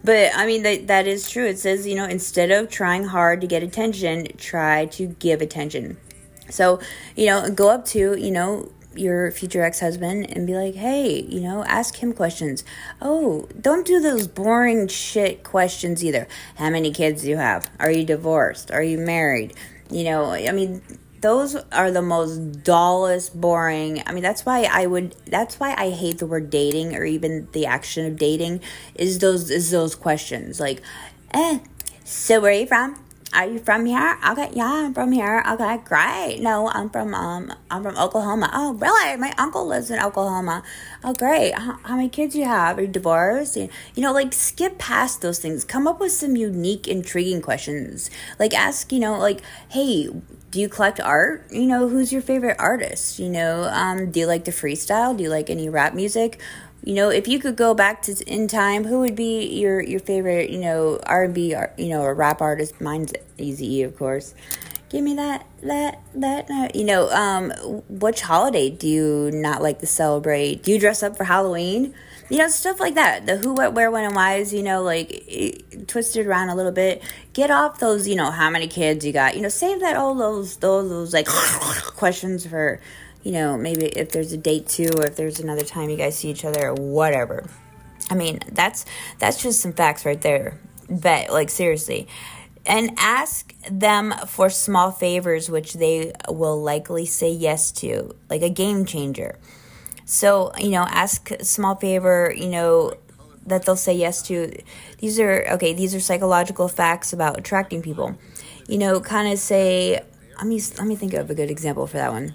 [0.03, 1.47] But I mean, that, that is true.
[1.47, 5.99] It says, you know, instead of trying hard to get attention, try to give attention.
[6.49, 6.81] So,
[7.15, 11.21] you know, go up to, you know, your future ex husband and be like, hey,
[11.21, 12.65] you know, ask him questions.
[13.03, 16.27] Oh, don't do those boring shit questions either.
[16.57, 17.71] How many kids do you have?
[17.79, 18.71] Are you divorced?
[18.71, 19.53] Are you married?
[19.91, 20.83] You know, I mean,
[21.21, 24.03] those are the most dullest, boring.
[24.07, 25.15] I mean, that's why I would.
[25.27, 28.61] That's why I hate the word dating or even the action of dating.
[28.95, 30.81] Is those is those questions like,
[31.33, 31.59] eh?
[32.05, 32.97] So where are you from?
[33.35, 34.17] Are you from here?
[34.31, 35.45] Okay, yeah, I'm from here.
[35.47, 36.39] Okay, great.
[36.41, 38.51] No, I'm from um, I'm from Oklahoma.
[38.55, 39.17] Oh, really?
[39.19, 40.63] My uncle lives in Oklahoma.
[41.05, 41.53] Oh, great.
[41.53, 42.79] How, how many kids you have?
[42.79, 43.57] Are you divorced?
[43.59, 45.63] You, you know, like skip past those things.
[45.63, 48.11] Come up with some unique, intriguing questions.
[48.39, 50.09] Like ask, you know, like, hey,
[50.51, 51.47] do you collect art?
[51.51, 53.19] You know, who's your favorite artist?
[53.19, 55.15] You know, um, do you like the freestyle?
[55.15, 56.41] Do you like any rap music?
[56.85, 60.01] You know, if you could go back to in time, who would be your your
[60.01, 60.51] favorite?
[60.51, 62.81] You know, R and B, you know, a rap artist?
[62.81, 64.35] Mine's Easy E, of course.
[64.89, 66.51] Give me that that that.
[66.51, 67.51] Uh, you know, um,
[67.89, 70.63] which holiday do you not like to celebrate?
[70.63, 71.95] Do you dress up for Halloween?
[72.31, 73.27] You know, stuff like that.
[73.27, 74.55] The who, what, where, when, and why's.
[74.55, 77.03] You know, like twisted around a little bit.
[77.35, 78.09] Get off those.
[78.09, 79.37] You know, how many kids you got?
[79.37, 81.27] You know, save that all those those those like
[81.97, 82.81] questions for
[83.23, 86.17] you know, maybe if there's a date too, or if there's another time you guys
[86.19, 87.49] see each other, or whatever.
[88.11, 88.85] I mean, that's
[89.19, 90.59] that's just some facts right there.
[90.89, 92.09] But like seriously,
[92.65, 98.51] and ask them for small favors, which they will likely say yes to, like a
[98.51, 99.39] game changer.
[100.05, 102.33] So you know, ask small favor.
[102.35, 102.95] You know
[103.47, 104.53] that they'll say yes to.
[104.99, 105.75] These are okay.
[105.75, 108.17] These are psychological facts about attracting people.
[108.69, 110.03] You know, kind of say.
[110.37, 112.35] Let me let me think of a good example for that one.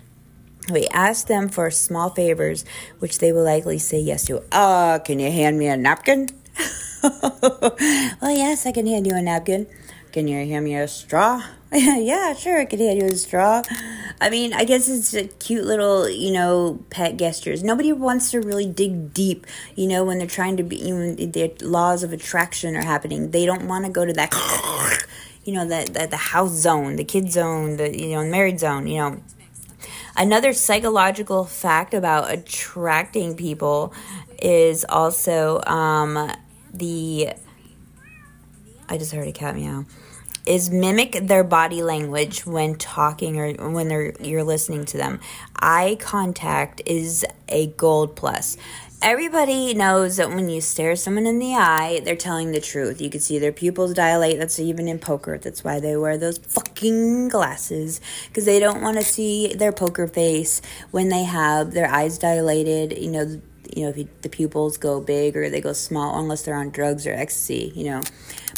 [0.72, 2.64] We ask them for small favors,
[3.00, 4.44] which they will likely say yes to.
[4.52, 6.30] Uh, can you hand me a napkin?
[7.02, 7.76] well,
[8.22, 9.68] yes, I can hand you a napkin.
[10.14, 11.44] Can you hand me a straw?
[11.74, 13.64] yeah, sure, I can hand you a straw.
[14.22, 17.64] I mean, I guess it's a cute little, you know, pet gestures.
[17.64, 21.52] Nobody wants to really dig deep, you know, when they're trying to be, even the
[21.62, 23.32] laws of attraction are happening.
[23.32, 24.32] They don't want to go to that,
[25.44, 28.88] you know, that, that the house zone, the kid zone, the, you know, married zone,
[28.88, 29.22] you know
[30.16, 33.94] Another psychological fact about attracting people
[34.42, 36.32] is also um,
[36.74, 37.30] the.
[38.88, 39.86] I just heard a cat meow.
[40.46, 45.20] Is mimic their body language when talking or when they're you're listening to them.
[45.56, 48.58] Eye contact is a gold plus
[49.04, 53.02] everybody knows that when you stare someone in the eye, they're telling the truth.
[53.02, 54.40] You can see their pupils dilate.
[54.40, 55.38] That's even in poker.
[55.38, 60.08] That's why they wear those fucking glasses because they don't want to see their poker
[60.08, 60.62] face
[60.92, 62.98] when they have their eyes dilated.
[62.98, 63.42] You know,
[63.76, 66.70] you know if you, the pupils go big or they go small, unless they're on
[66.70, 67.74] drugs or ecstasy.
[67.76, 68.02] You know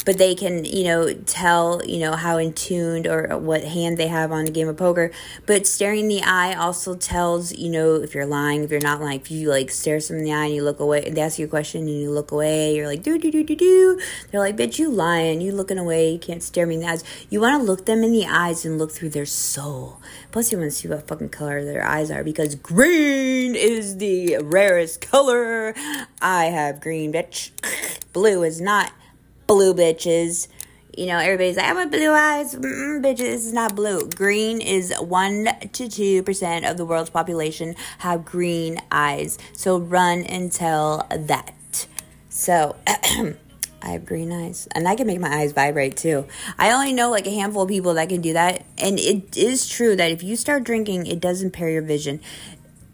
[0.04, 4.08] but they can, you know, tell, you know, how in tuned or what hand they
[4.08, 5.10] have on a game of poker.
[5.46, 9.00] But staring in the eye also tells, you know, if you're lying, if you're not
[9.00, 9.20] lying.
[9.20, 11.38] If you like stare someone in the eye and you look away, and they ask
[11.38, 14.00] you a question and you look away, you're like, do, do, do, do, do.
[14.30, 15.40] They're like, bitch, you lying.
[15.40, 16.10] You looking away.
[16.10, 17.04] You can't stare me in the eyes.
[17.30, 20.00] You want to look them in the eyes and look through their soul.
[20.32, 24.38] Plus, you want to see what fucking color their eyes are because green is the
[24.42, 25.74] rarest color.
[26.20, 27.50] I have green, bitch.
[28.12, 28.92] Blue is not
[29.46, 30.48] blue bitches.
[30.96, 32.54] You know, everybody's like, I want blue eyes.
[32.54, 34.08] Mm, bitches, this is not blue.
[34.08, 39.38] Green is 1 to 2% of the world's population have green eyes.
[39.52, 41.86] So run and tell that.
[42.30, 42.76] So,
[43.82, 44.68] I have green eyes.
[44.74, 46.26] And I can make my eyes vibrate too.
[46.58, 48.64] I only know like a handful of people that can do that.
[48.78, 52.20] And it is true that if you start drinking, it does impair your vision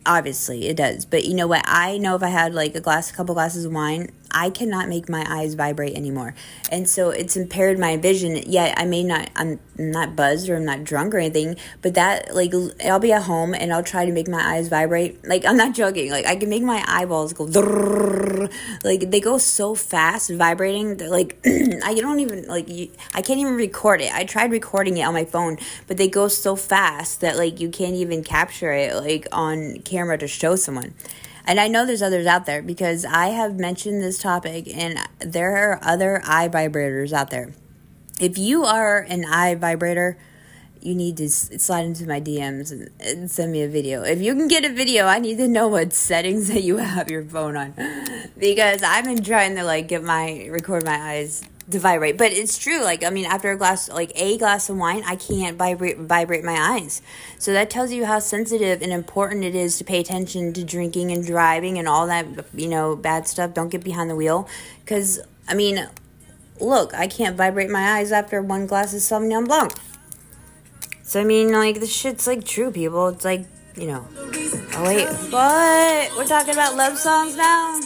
[0.04, 3.10] obviously it does but you know what i know if i had like a glass
[3.10, 6.34] a couple glasses of wine I cannot make my eyes vibrate anymore.
[6.70, 8.36] And so it's impaired my vision.
[8.46, 12.34] Yet I may not, I'm not buzzed or I'm not drunk or anything, but that,
[12.34, 12.52] like,
[12.84, 15.26] I'll be at home and I'll try to make my eyes vibrate.
[15.26, 16.10] Like, I'm not joking.
[16.10, 17.44] Like, I can make my eyeballs go,
[18.84, 20.98] like, they go so fast vibrating.
[20.98, 22.68] Like, I don't even, like,
[23.14, 24.12] I can't even record it.
[24.12, 27.68] I tried recording it on my phone, but they go so fast that, like, you
[27.68, 30.94] can't even capture it, like, on camera to show someone.
[31.46, 35.56] And I know there's others out there because I have mentioned this topic and there
[35.56, 37.52] are other eye vibrators out there.
[38.20, 40.16] If you are an eye vibrator,
[40.80, 44.02] you need to slide into my DMs and send me a video.
[44.02, 47.10] If you can get a video, I need to know what settings that you have
[47.10, 47.74] your phone on
[48.38, 51.42] because I've been trying to like get my record my eyes
[51.78, 52.18] vibrate.
[52.18, 52.82] But it's true.
[52.82, 56.44] Like I mean, after a glass, like a glass of wine, I can't vibrate vibrate
[56.44, 57.02] my eyes.
[57.38, 61.10] So that tells you how sensitive and important it is to pay attention to drinking
[61.10, 63.54] and driving and all that you know bad stuff.
[63.54, 64.48] Don't get behind the wheel,
[64.84, 65.88] because I mean,
[66.60, 69.72] look, I can't vibrate my eyes after one glass of Sauvignon Blanc.
[71.02, 73.08] So I mean, like this shit's like true, people.
[73.08, 74.06] It's like you know.
[74.74, 76.16] Oh wait, what?
[76.16, 77.80] We're talking about love songs now.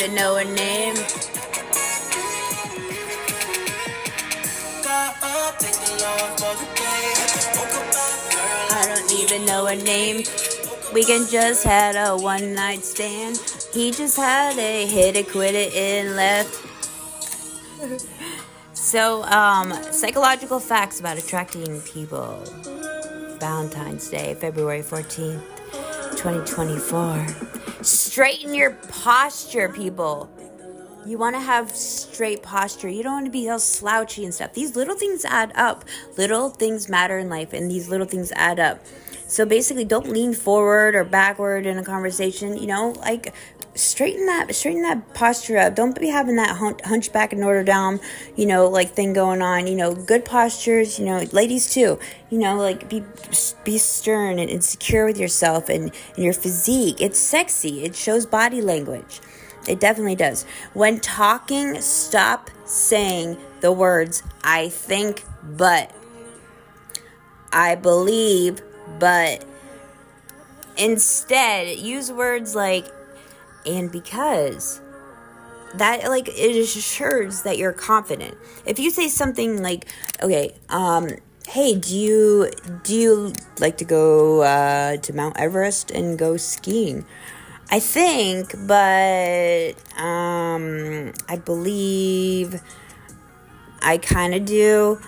[0.00, 0.94] Even know her name.
[8.70, 10.24] I don't even know her name.
[10.94, 13.38] We can just had a one night stand.
[13.72, 16.64] He just had a hit it, quit it, and left.
[18.74, 22.42] So, um, psychological facts about attracting people.
[23.38, 25.42] Valentine's Day, February 14th,
[26.16, 27.26] 2024.
[27.82, 30.30] Straighten your posture, people.
[31.06, 32.88] You want to have straight posture.
[32.88, 34.52] You don't want to be all slouchy and stuff.
[34.52, 35.84] These little things add up.
[36.16, 38.80] Little things matter in life, and these little things add up.
[39.28, 42.56] So basically, don't lean forward or backward in a conversation.
[42.56, 43.34] You know, like
[43.74, 45.74] straighten that straighten that posture up.
[45.74, 48.00] Don't be having that hunch, hunchback in Notre Dame,
[48.36, 49.66] you know, like thing going on.
[49.66, 50.98] You know, good postures.
[50.98, 51.98] You know, ladies too.
[52.30, 53.04] You know, like be
[53.64, 57.00] be stern and, and secure with yourself and, and your physique.
[57.00, 57.84] It's sexy.
[57.84, 59.20] It shows body language.
[59.68, 60.46] It definitely does.
[60.72, 65.92] When talking, stop saying the words I think, but
[67.52, 68.62] I believe,
[68.98, 69.44] but
[70.76, 72.86] instead use words like
[73.66, 74.80] and because.
[75.74, 78.38] That like it assures that you're confident.
[78.64, 79.86] If you say something like
[80.22, 81.10] okay um
[81.46, 82.50] hey do you
[82.84, 87.04] do you like to go uh, to mount everest and go skiing?
[87.70, 92.62] I think but um i believe
[93.82, 94.98] i kind of do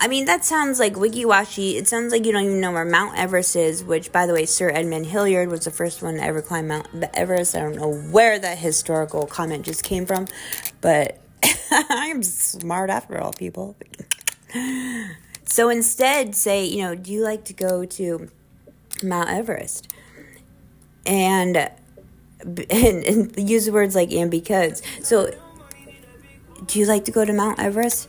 [0.00, 1.76] I mean, that sounds like wiki-washy.
[1.76, 4.46] It sounds like you don't even know where Mount Everest is, which, by the way,
[4.46, 7.56] Sir Edmund Hillard was the first one to ever climb Mount Everest.
[7.56, 10.26] I don't know where that historical comment just came from,
[10.80, 11.18] but
[11.70, 13.76] I'm smart after all, people.
[15.44, 18.30] so instead, say, you know, do you like to go to
[19.02, 19.92] Mount Everest?
[21.06, 21.56] And,
[22.36, 24.80] and, and use words like and because.
[25.02, 25.34] So,
[26.66, 28.08] do you like to go to Mount Everest?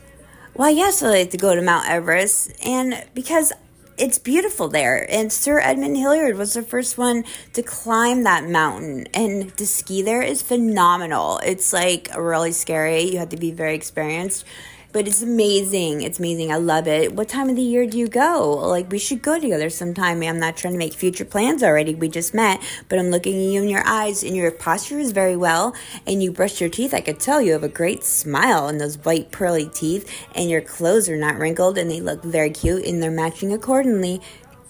[0.54, 3.52] Well, yes, I like to go to Mount Everest, and because
[3.96, 5.06] it's beautiful there.
[5.10, 10.02] And Sir Edmund Hillard was the first one to climb that mountain, and to ski
[10.02, 11.38] there is phenomenal.
[11.44, 13.02] It's like really scary.
[13.02, 14.44] You have to be very experienced
[14.92, 16.02] but it's amazing.
[16.02, 16.50] It's amazing.
[16.52, 17.14] I love it.
[17.14, 18.54] What time of the year do you go?
[18.54, 20.22] Like, we should go together sometime.
[20.22, 21.94] I'm not trying to make future plans already.
[21.94, 25.12] We just met, but I'm looking at you in your eyes, and your posture is
[25.12, 25.74] very well,
[26.06, 26.92] and you brush your teeth.
[26.92, 30.60] I could tell you have a great smile and those white, pearly teeth, and your
[30.60, 34.20] clothes are not wrinkled, and they look very cute, and they're matching accordingly.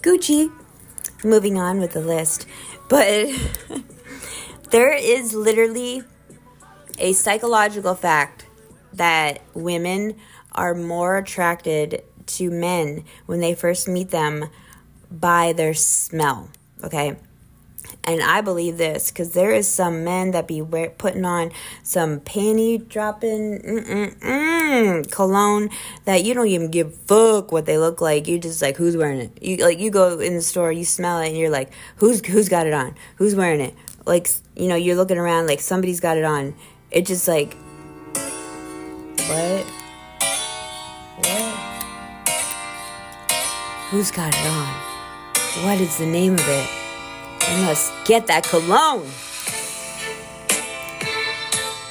[0.01, 0.51] Gucci.
[1.23, 2.47] Moving on with the list.
[2.89, 3.29] But
[4.71, 6.03] there is literally
[6.97, 8.45] a psychological fact
[8.93, 10.15] that women
[10.53, 14.45] are more attracted to men when they first meet them
[15.09, 16.49] by their smell.
[16.83, 17.15] Okay.
[18.03, 21.51] And I believe this because there is some men that be wear, putting on
[21.83, 23.59] some panty dropping
[25.11, 25.69] cologne
[26.05, 28.27] that you don't even give fuck what they look like.
[28.27, 29.37] You just like who's wearing it.
[29.41, 32.49] You like you go in the store, you smell it, and you're like who's who's
[32.49, 32.95] got it on?
[33.17, 33.75] Who's wearing it?
[34.05, 36.55] Like you know you're looking around like somebody's got it on.
[36.89, 37.55] It just like
[39.27, 39.65] what?
[41.17, 41.71] What?
[43.89, 44.91] Who's got it on?
[45.65, 46.69] What is the name of it?
[47.41, 49.09] I must get that cologne.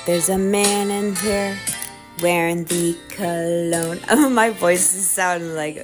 [0.07, 1.59] There's a man in here
[2.23, 4.01] wearing the cologne.
[4.11, 5.77] Oh, my voice is sounding like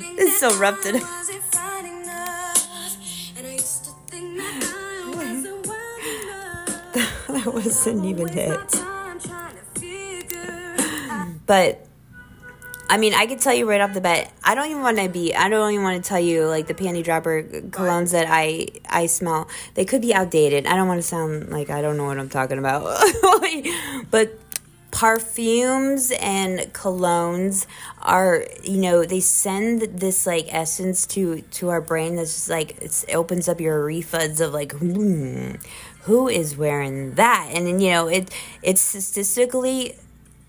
[0.00, 0.50] it's so
[0.82, 0.98] today.
[7.28, 8.87] that wasn't even it.
[11.48, 11.84] But
[12.90, 14.32] I mean, I could tell you right off the bat.
[14.44, 15.34] I don't even want to be.
[15.34, 19.06] I don't even want to tell you like the panty dropper colognes that I I
[19.06, 19.48] smell.
[19.74, 20.66] They could be outdated.
[20.66, 22.84] I don't want to sound like I don't know what I'm talking about.
[24.10, 24.38] but
[24.90, 27.66] perfumes and colognes
[28.00, 32.70] are you know they send this like essence to to our brain that's just like
[32.80, 35.52] it opens up your refuds of like hmm,
[36.02, 38.30] who is wearing that and then you know it
[38.62, 39.94] it's statistically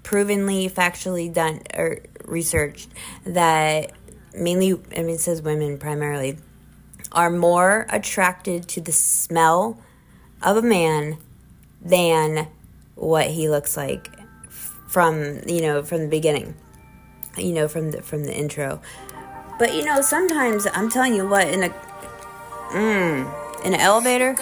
[0.09, 2.89] provenly factually done or researched
[3.25, 3.91] that
[4.33, 6.39] mainly I mean it says women primarily
[7.11, 9.79] are more attracted to the smell
[10.41, 11.19] of a man
[11.79, 12.47] than
[12.95, 14.09] what he looks like
[14.87, 16.55] from you know from the beginning
[17.37, 18.81] you know from the from the intro.
[19.59, 21.69] But you know sometimes i'm telling you what in a
[22.71, 24.33] mm, in an elevator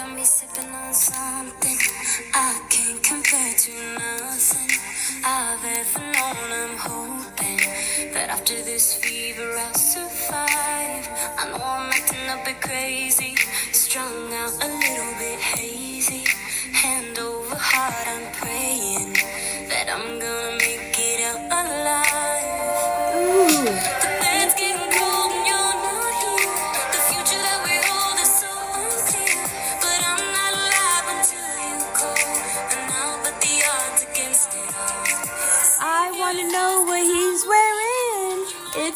[8.28, 11.08] that after this fever I'll survive.
[11.38, 13.34] I know I'm acting a bit crazy,
[13.72, 16.24] strung out a little bit hazy.
[16.72, 19.14] Hand over heart, I'm praying
[19.70, 22.44] that I'm gonna make it out alive.
[23.16, 24.08] Ooh.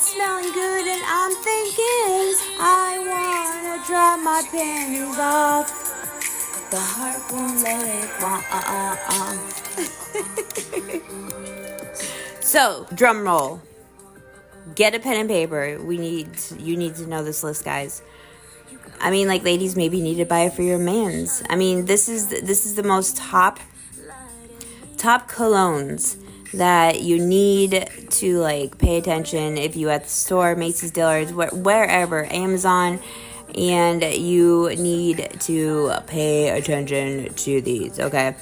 [0.01, 5.67] Smelling good and I'm thinking I wanna drop my panties off.
[6.71, 8.09] The heart won't let it
[12.41, 13.61] so, drum roll.
[14.77, 15.81] Get a pen and paper.
[15.83, 16.29] We need
[16.59, 18.03] you need to know this list, guys.
[19.01, 21.43] I mean, like ladies, maybe need to buy it for your mans.
[21.51, 23.59] I mean, this is this is the most top
[24.97, 26.22] top colognes
[26.55, 31.55] that you need to like pay attention if you at the store, Macy's, Dillard's, wh-
[31.65, 33.01] wherever, Amazon,
[33.55, 37.99] and you need to pay attention to these.
[37.99, 38.35] Okay.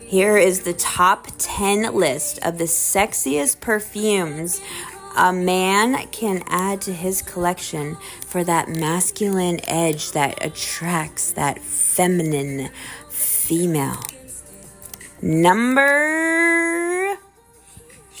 [0.00, 4.60] Here is the top 10 list of the sexiest perfumes
[5.16, 7.96] a man can add to his collection
[8.26, 12.70] for that masculine edge that attracts that feminine
[13.08, 14.00] female.
[15.20, 17.18] Number.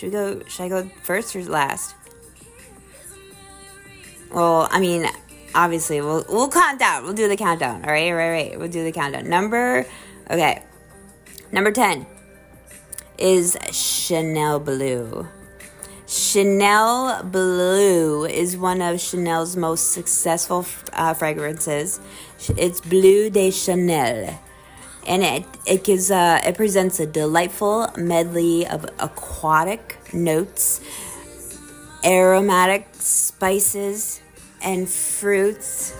[0.00, 0.40] Should we go?
[0.48, 1.94] Should I go first or last?
[4.32, 5.06] Well, I mean,
[5.54, 7.04] obviously, we'll we'll count down.
[7.04, 7.84] We'll do the countdown.
[7.84, 8.58] All right, right, right.
[8.58, 9.28] We'll do the countdown.
[9.28, 9.84] Number.
[10.30, 10.62] Okay.
[11.52, 12.06] Number ten
[13.18, 15.28] is Chanel Blue.
[16.06, 22.00] Chanel Blue is one of Chanel's most successful uh, fragrances.
[22.56, 24.40] It's Bleu de Chanel,
[25.06, 30.80] and it it gives uh, it presents a delightful medley of aquatic notes,
[32.04, 34.20] aromatic spices,
[34.62, 35.92] and fruits.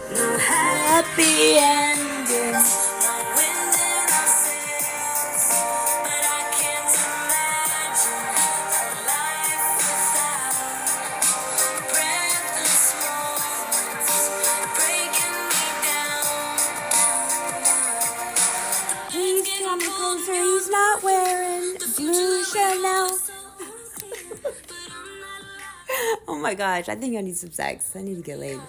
[26.40, 27.94] My gosh, I think I need some sex.
[27.94, 28.60] I need to get laid.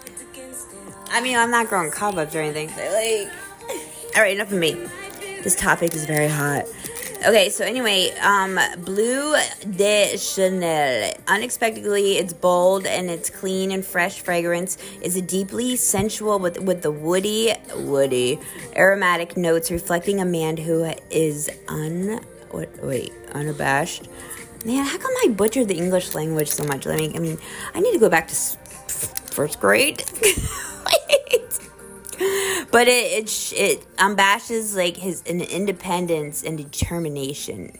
[1.09, 3.31] I mean, I'm not growing cobwebs or anything, but like.
[4.15, 4.73] Alright, enough of me.
[5.41, 6.65] This topic is very hot.
[7.25, 9.35] Okay, so anyway, um, Bleu
[9.69, 11.13] de Chanel.
[11.27, 14.77] Unexpectedly, it's bold and it's clean and fresh fragrance.
[15.01, 18.39] Is a deeply sensual with with the woody, woody,
[18.75, 22.19] aromatic notes, reflecting a man who is un
[22.49, 24.09] what wait unabashed.
[24.65, 26.85] Man, how come I butchered the English language so much?
[26.85, 27.11] Let me.
[27.15, 27.37] I mean,
[27.73, 30.03] I need to go back to first grade.
[32.71, 37.71] but it it it unbashes like his an independence and determination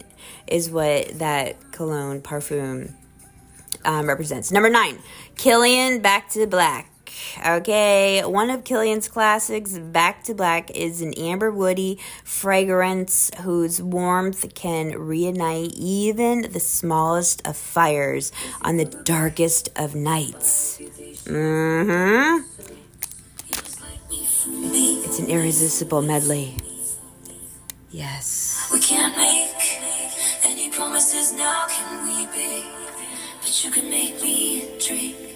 [0.48, 2.94] is what that cologne parfum
[3.86, 4.52] um, represents.
[4.52, 4.98] Number nine,
[5.36, 6.91] Kilian Back to Black.
[7.46, 14.54] Okay, one of Kilian's classics, Back to Black, is an amber woody fragrance whose warmth
[14.54, 18.32] can reignite even the smallest of fires
[18.62, 20.80] on the darkest of nights.
[21.26, 22.44] Mm-hmm.
[24.74, 26.58] It's an irresistible medley.
[27.92, 28.70] Yes.
[28.72, 29.80] We can't make
[30.46, 32.66] any promises now, can we, babe?
[33.42, 35.31] But you can make me dream.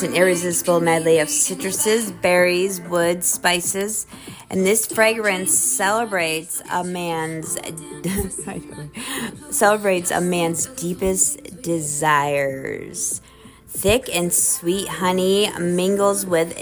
[0.00, 4.06] It's an irresistible medley of citruses, berries, woods, spices,
[4.48, 7.58] and this fragrance celebrates a man's
[9.50, 13.20] celebrates a man's deepest desires.
[13.68, 16.56] Thick and sweet honey mingles with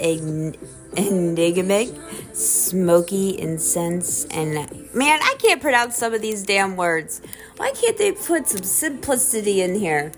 [0.97, 1.89] enigmatic,
[2.33, 4.53] smoky incense, and
[4.93, 7.21] man, I can't pronounce some of these damn words.
[7.57, 10.11] Why can't they put some simplicity in here?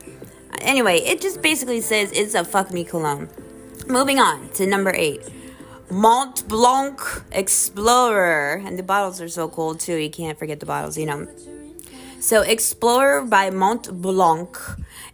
[0.62, 3.30] Anyway, it just basically says it's a fuck me cologne.
[3.88, 5.22] Moving on to number eight.
[5.90, 7.02] Mont Blanc
[7.32, 8.62] Explorer.
[8.66, 9.96] And the bottles are so cool too.
[9.96, 11.28] You can't forget the bottles, you know.
[12.20, 14.56] So, Explorer by Mont Blanc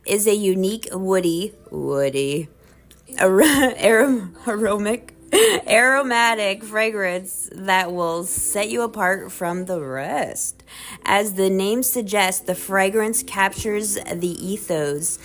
[0.05, 2.49] is a unique woody, woody,
[3.13, 5.13] arom- aromatic,
[5.67, 10.63] aromatic fragrance that will set you apart from the rest.
[11.05, 15.19] As the name suggests, the fragrance captures the ethos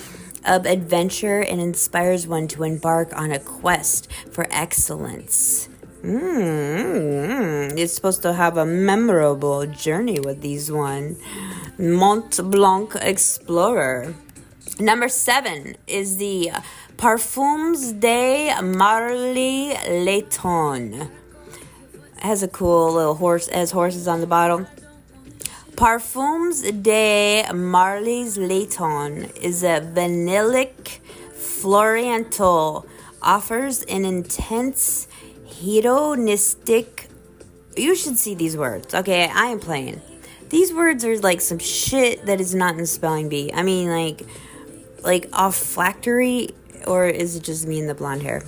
[0.45, 5.69] of adventure and inspires one to embark on a quest for excellence.
[6.03, 11.17] Mm, it's supposed to have a memorable journey with these one.
[11.79, 14.15] Mont Blanc Explorer.
[14.81, 16.51] Number seven is the
[17.03, 21.11] Parfums de Marly Layton.
[22.19, 24.69] Has a cool little horse, has horses on the bottle.
[25.73, 31.01] Parfums de Marly's Layton is a vanillic
[31.35, 32.87] floriantal,
[33.21, 35.09] offers an intense
[35.45, 37.09] hedonistic.
[37.77, 38.95] You should see these words.
[38.95, 40.01] Okay, I am playing.
[40.51, 43.51] These words are like some shit that is not in spelling bee.
[43.53, 44.25] I mean, like,
[45.03, 46.51] like olfactory,
[46.87, 48.43] or is it just me and the blonde hair?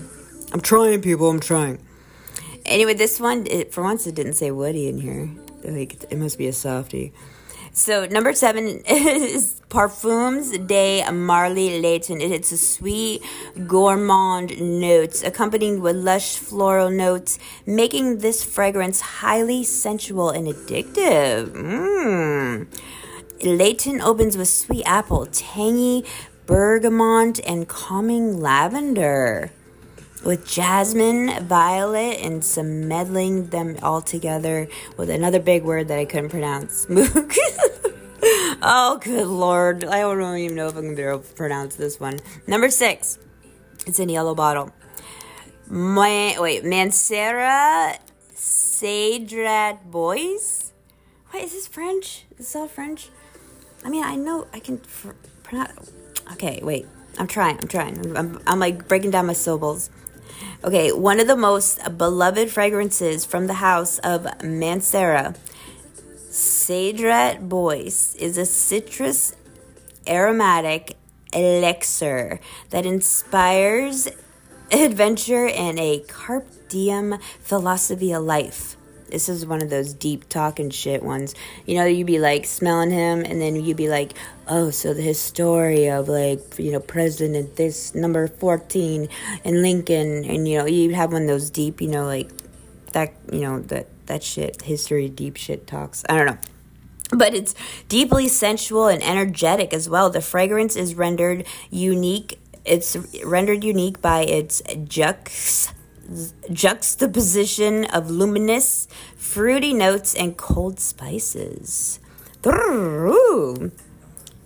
[0.53, 1.29] I'm trying, people.
[1.29, 1.79] I'm trying.
[2.65, 5.29] Anyway, this one, it, for once, it didn't say Woody in here.
[5.65, 7.13] Like, it must be a softie.
[7.77, 12.21] So number seven is Parfums de Marly Layton.
[12.21, 13.21] It's a sweet
[13.67, 21.49] gourmand notes accompanied with lush floral notes, making this fragrance highly sensual and addictive.
[21.49, 22.69] Mmm.
[23.43, 26.05] Layton opens with sweet apple, tangy
[26.47, 29.51] bergamot, and calming lavender.
[30.25, 36.07] With jasmine, violet, and some meddling them all together with another big word that I
[36.07, 36.87] couldn't pronounce.
[38.63, 39.85] oh, good lord.
[39.85, 42.21] I don't even know if I'm going to be able to pronounce this one.
[42.47, 43.19] Number six.
[43.87, 44.73] It's in a yellow bottle.
[45.69, 47.99] My, wait, Mancera
[48.35, 50.73] Cedrat Boys?
[51.33, 52.25] Wait, is this French?
[52.33, 53.11] Is this all French?
[53.85, 55.93] I mean, I know I can fr- pronounce.
[56.33, 56.87] Okay, wait.
[57.19, 57.59] I'm trying.
[57.59, 58.17] I'm trying.
[58.17, 59.91] I'm, I'm, like breaking down my syllables.
[60.65, 65.37] Okay, one of the most beloved fragrances from the house of Mancera,
[66.31, 69.37] Cedrat Bois, is a citrus
[70.09, 70.97] aromatic
[71.33, 74.09] elixir that inspires
[74.73, 78.77] adventure and a carpe diem philosophy of life.
[79.15, 81.37] This is one of those deep talking shit ones.
[81.67, 84.15] You know, you'd be like smelling him, and then you'd be like,
[84.49, 89.09] oh, so the story of like, you know, President this number 14
[89.45, 92.29] and Lincoln, and you know, you'd have one of those deep, you know, like
[92.91, 96.05] that, you know, that, that shit, history, deep shit talks.
[96.09, 96.39] I don't know
[97.13, 97.55] but it's
[97.89, 100.11] deeply sensual and energetic as well.
[100.11, 102.41] The fragrance is rendered unique.
[102.65, 105.73] It's rendered unique by its jux
[106.53, 112.01] juxtaposition of luminous, fruity notes and cold spices.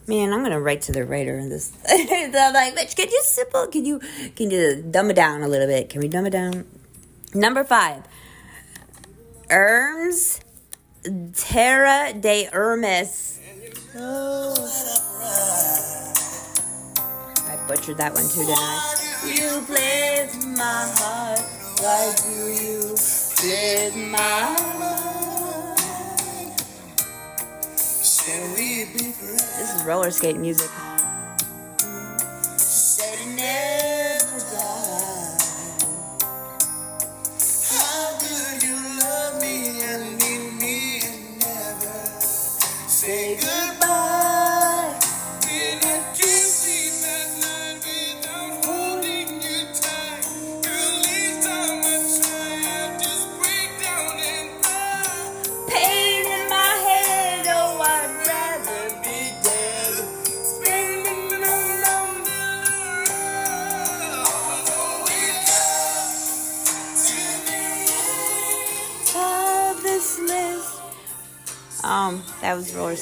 [0.07, 1.73] Man, I'm gonna write to the writer in this.
[1.89, 3.67] I'm like, bitch, can you simple?
[3.67, 4.01] Can you
[4.37, 5.91] can you dumb it down a little bit?
[5.91, 6.65] Can we dumb it down?
[7.35, 8.05] Number five,
[9.51, 10.41] Hermes
[11.35, 13.41] Terra de Hermes.
[13.97, 14.55] Oh.
[17.51, 19.08] I butchered that one too, didn't I?
[19.27, 21.41] You place my heart.
[21.81, 22.97] Why do you
[23.37, 25.79] place my heart?
[29.59, 30.71] This is roller skate music.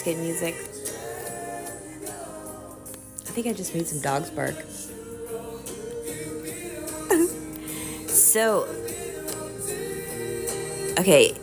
[0.05, 0.55] Was music.
[3.21, 4.55] I think I just made some dogs bark.
[8.09, 8.67] so,
[10.99, 11.35] okay,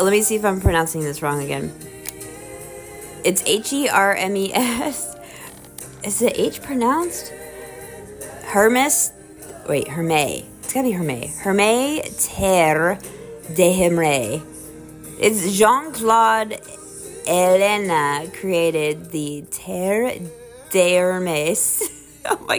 [0.00, 1.72] let me see if I'm pronouncing this wrong again.
[3.24, 5.16] It's H E R M E S.
[6.04, 7.32] Is the H pronounced?
[8.44, 9.12] Hermes?
[9.68, 10.44] Wait, Hermé.
[10.62, 11.30] It's gotta be Hermé.
[11.42, 12.98] Hermé Terre
[13.54, 14.42] de Hemre.
[15.20, 16.60] It's Jean Claude
[17.28, 20.18] Ellena created the Terre
[20.70, 21.82] d'Hermes
[22.24, 22.58] oh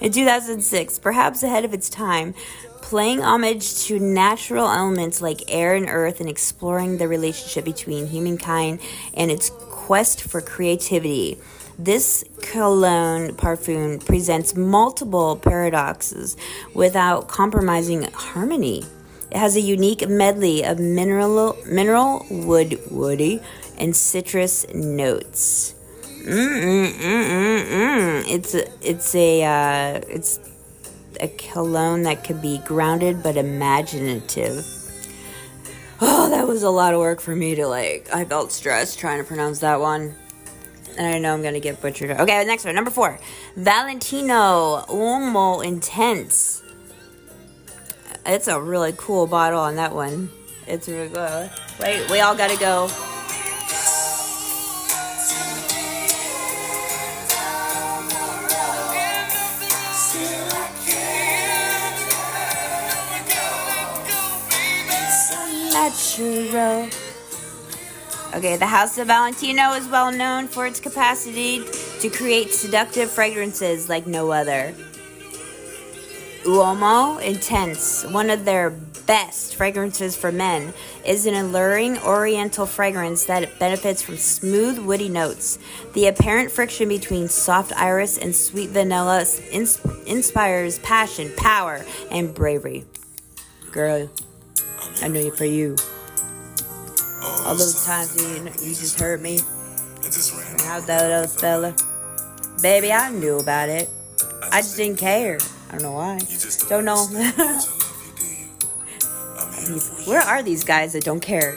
[0.00, 2.34] in 2006, perhaps ahead of its time,
[2.82, 8.78] playing homage to natural elements like air and earth and exploring the relationship between humankind
[9.14, 11.38] and its quest for creativity.
[11.78, 16.36] This cologne parfum presents multiple paradoxes
[16.74, 18.84] without compromising harmony.
[19.30, 23.40] It has a unique medley of mineral, mineral wood, woody,
[23.80, 25.74] and citrus notes.
[26.04, 28.24] Mm-mm-mm-mm-mm.
[28.28, 30.38] It's a, it's a uh, it's
[31.18, 34.66] a cologne that could be grounded but imaginative.
[36.02, 38.14] Oh, that was a lot of work for me to like.
[38.14, 40.14] I felt stressed trying to pronounce that one.
[40.98, 42.10] And I know I'm gonna get butchered.
[42.10, 43.18] Okay, next one, number four,
[43.56, 46.62] Valentino Uomo Intense.
[48.26, 50.28] It's a really cool bottle on that one.
[50.66, 51.50] It's really good.
[51.80, 52.90] Wait, we all gotta go.
[65.90, 66.88] Natural.
[68.34, 71.64] Okay, the House of Valentino is well known for its capacity
[71.98, 74.72] to create seductive fragrances like no other.
[76.44, 80.72] Uomo Intense, one of their best fragrances for men,
[81.04, 85.58] is an alluring oriental fragrance that benefits from smooth, woody notes.
[85.94, 92.84] The apparent friction between soft iris and sweet vanilla ins- inspires passion, power, and bravery.
[93.72, 94.08] Girl,
[95.02, 95.76] I know you for you.
[97.22, 99.40] All those times you, you just hurt me.
[100.04, 101.74] And how that other fella.
[102.62, 103.88] Baby, I knew about it.
[104.52, 105.38] I just didn't care.
[105.68, 106.18] I don't know why.
[106.68, 107.06] Don't know.
[110.06, 111.56] Where are these guys that don't care?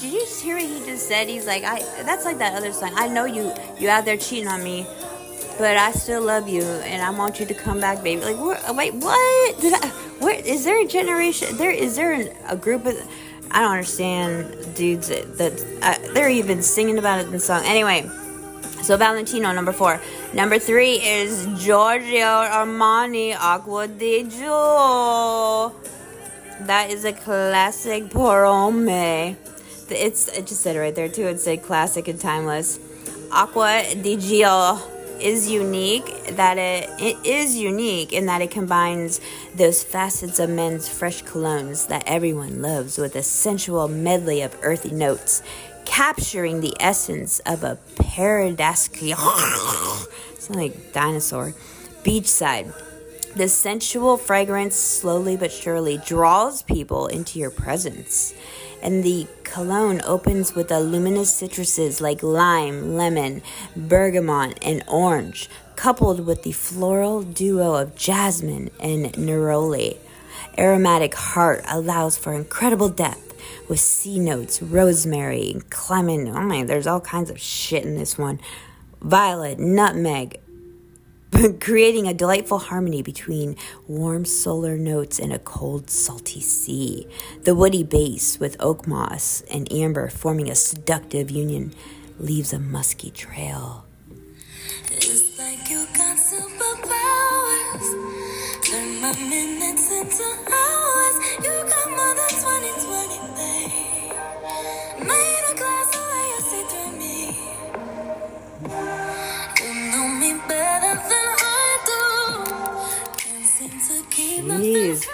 [0.00, 1.28] Did you just hear what he just said?
[1.28, 1.80] He's like, I.
[2.04, 2.92] That's like that other song.
[2.94, 3.52] I know you.
[3.78, 4.86] You out there cheating on me,
[5.58, 8.22] but I still love you, and I want you to come back, baby.
[8.22, 9.60] Like, where, wait, what?
[9.60, 9.88] Did I?
[10.20, 11.54] Where is there a generation?
[11.58, 12.96] There is there an, a group of?
[13.50, 15.08] I don't understand, dudes.
[15.08, 17.62] That, that uh, they're even singing about it in the song.
[17.66, 18.08] Anyway,
[18.82, 20.00] so Valentino number four.
[20.32, 25.74] Number three is Giorgio Armani Acqua di Gio.
[26.60, 29.36] That is a classic Porome.
[29.92, 31.26] It's it just said right there too.
[31.26, 32.78] It said classic and timeless.
[33.32, 34.80] Acqua di Gio
[35.20, 39.20] is unique that it, it is unique in that it combines
[39.54, 44.90] those facets of men's fresh colognes that everyone loves with a sensual medley of earthy
[44.90, 45.42] notes,
[45.84, 49.14] capturing the essence of a paradisky
[50.32, 51.54] it's like dinosaur
[52.02, 52.72] beachside.
[53.36, 58.34] The sensual fragrance slowly but surely draws people into your presence.
[58.82, 63.42] And the cologne opens with the luminous citruses like lime, lemon,
[63.76, 69.98] bergamot, and orange, coupled with the floral duo of jasmine and neroli.
[70.58, 73.34] Aromatic heart allows for incredible depth
[73.68, 76.28] with sea notes, rosemary, clement.
[76.28, 78.40] Oh my, there's all kinds of shit in this one.
[79.00, 80.40] Violet, nutmeg,
[81.60, 83.56] creating a delightful harmony between
[83.86, 87.06] warm solar notes and a cold, salty sea.
[87.44, 91.72] The woody base with oak moss and amber forming a seductive union
[92.18, 93.84] leaves a musky trail.
[94.92, 97.86] It's like you got superpowers.
[98.64, 101.16] Turn my minutes into hours.
[101.44, 104.12] You got more than 2020, babe.
[105.08, 107.16] Made a glass of way you see through me.
[109.60, 111.19] You know me better than
[114.44, 115.06] Jeez.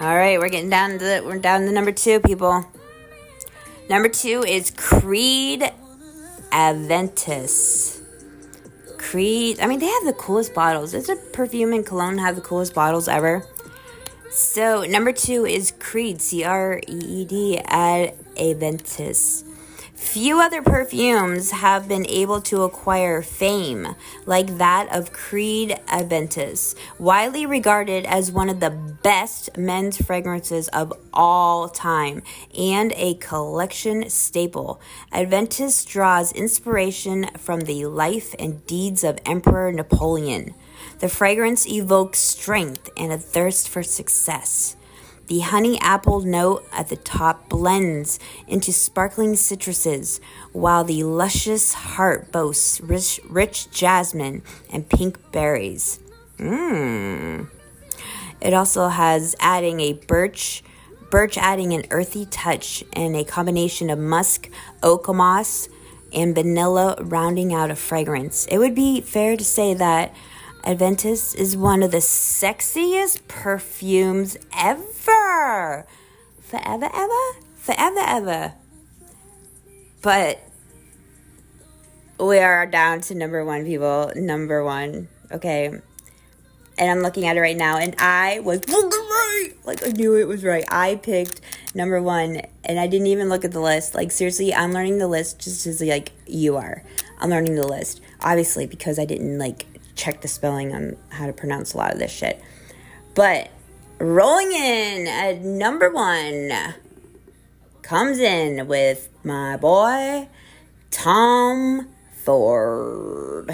[0.00, 2.64] All right, we're getting down to the, we're down to number two, people.
[3.88, 5.62] Number two is Creed
[6.52, 8.00] Aventus.
[8.98, 10.92] Creed, I mean, they have the coolest bottles.
[10.92, 13.44] Does a perfume and cologne have the coolest bottles ever?
[14.30, 19.47] So, number two is Creed, C R E E D, Ad Aventus.
[19.98, 23.96] Few other perfumes have been able to acquire fame
[24.26, 30.92] like that of Creed Aventus, widely regarded as one of the best men's fragrances of
[31.12, 32.22] all time
[32.56, 34.80] and a collection staple.
[35.12, 40.54] Adventus draws inspiration from the life and deeds of Emperor Napoleon.
[41.00, 44.76] The fragrance evokes strength and a thirst for success.
[45.28, 50.20] The honey apple note at the top blends into sparkling citruses,
[50.52, 56.00] while the luscious heart boasts rich, rich jasmine and pink berries.
[56.38, 57.46] Mmm.
[58.40, 60.64] It also has adding a birch,
[61.10, 64.48] birch adding an earthy touch and a combination of musk,
[64.82, 65.68] oak moss,
[66.10, 68.46] and vanilla rounding out a fragrance.
[68.46, 70.14] It would be fair to say that
[70.64, 75.86] Adventus is one of the sexiest perfumes ever.
[76.40, 77.40] Forever, ever?
[77.56, 78.54] Forever, ever.
[80.02, 80.40] But
[82.20, 84.12] we are down to number one, people.
[84.16, 85.08] Number one.
[85.30, 85.66] Okay.
[85.66, 89.50] And I'm looking at it right now, and I was right.
[89.64, 90.64] Like, I knew it was right.
[90.70, 91.40] I picked
[91.74, 93.94] number one, and I didn't even look at the list.
[93.94, 96.84] Like, seriously, I'm learning the list just as, like, you are.
[97.18, 98.00] I'm learning the list.
[98.20, 99.66] Obviously, because I didn't, like,
[99.98, 102.40] check the spelling on how to pronounce a lot of this shit.
[103.14, 103.50] But
[103.98, 106.52] rolling in at number one
[107.82, 110.28] comes in with my boy
[110.90, 111.88] Tom
[112.22, 113.50] Ford.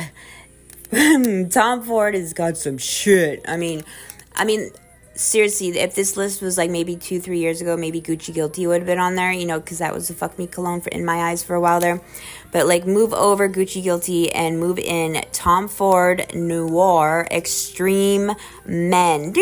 [1.51, 3.43] Tom Ford has got some shit.
[3.49, 3.83] I mean,
[4.37, 4.71] I mean,
[5.15, 8.81] seriously, if this list was like maybe two, three years ago, maybe Gucci Guilty would
[8.81, 11.05] have been on there, you know, because that was the fuck me cologne for, in
[11.05, 12.01] my eyes for a while there.
[12.53, 18.33] But like, move over Gucci Guilty and move in Tom Ford Noir Extreme
[18.67, 19.35] Men.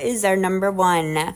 [0.00, 1.34] Is our number one.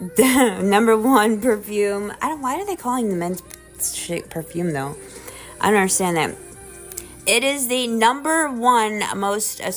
[0.18, 2.12] number one perfume.
[2.22, 2.40] I don't.
[2.40, 3.42] Why are they calling the men's
[3.94, 4.96] shit perfume though?
[5.60, 6.36] I don't understand that.
[7.26, 9.70] It is the number one most uh,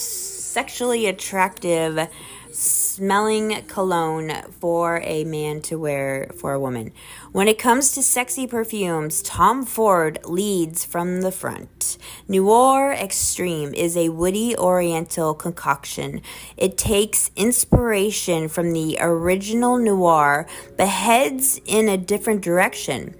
[0.53, 2.07] sexually attractive
[2.51, 4.31] smelling cologne
[4.61, 6.91] for a man to wear for a woman.
[7.31, 11.97] When it comes to sexy perfumes, Tom Ford leads from the front.
[12.27, 16.21] Noir Extreme is a woody oriental concoction.
[16.55, 20.45] It takes inspiration from the original Noir
[20.77, 23.15] but heads in a different direction.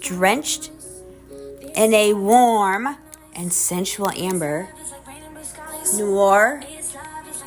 [0.00, 0.70] Drenched
[1.76, 2.96] in a warm
[3.34, 4.70] and sensual amber,
[5.98, 6.62] Noir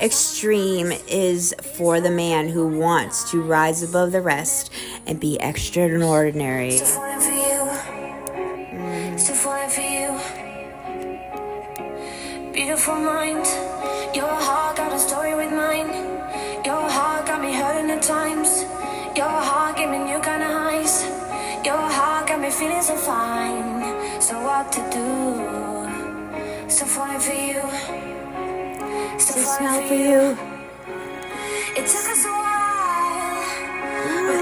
[0.01, 4.71] Extreme is for the man who wants to rise above the rest
[5.05, 6.71] and be extraordinary.
[6.71, 9.17] Still falling for you.
[9.17, 10.19] Still falling for you.
[12.51, 13.45] Beautiful mind.
[14.15, 15.87] Your heart got a story with mine.
[16.65, 18.63] Your heart got me hurting at times.
[19.15, 21.03] Your heart gave me new kind of highs.
[21.63, 24.21] Your heart got me feeling so fine.
[24.21, 26.69] So what to do?
[26.69, 28.12] Still falling for you.
[29.17, 29.99] Still To falling smell for for you.
[30.03, 30.37] you,
[31.79, 33.43] It took us a while.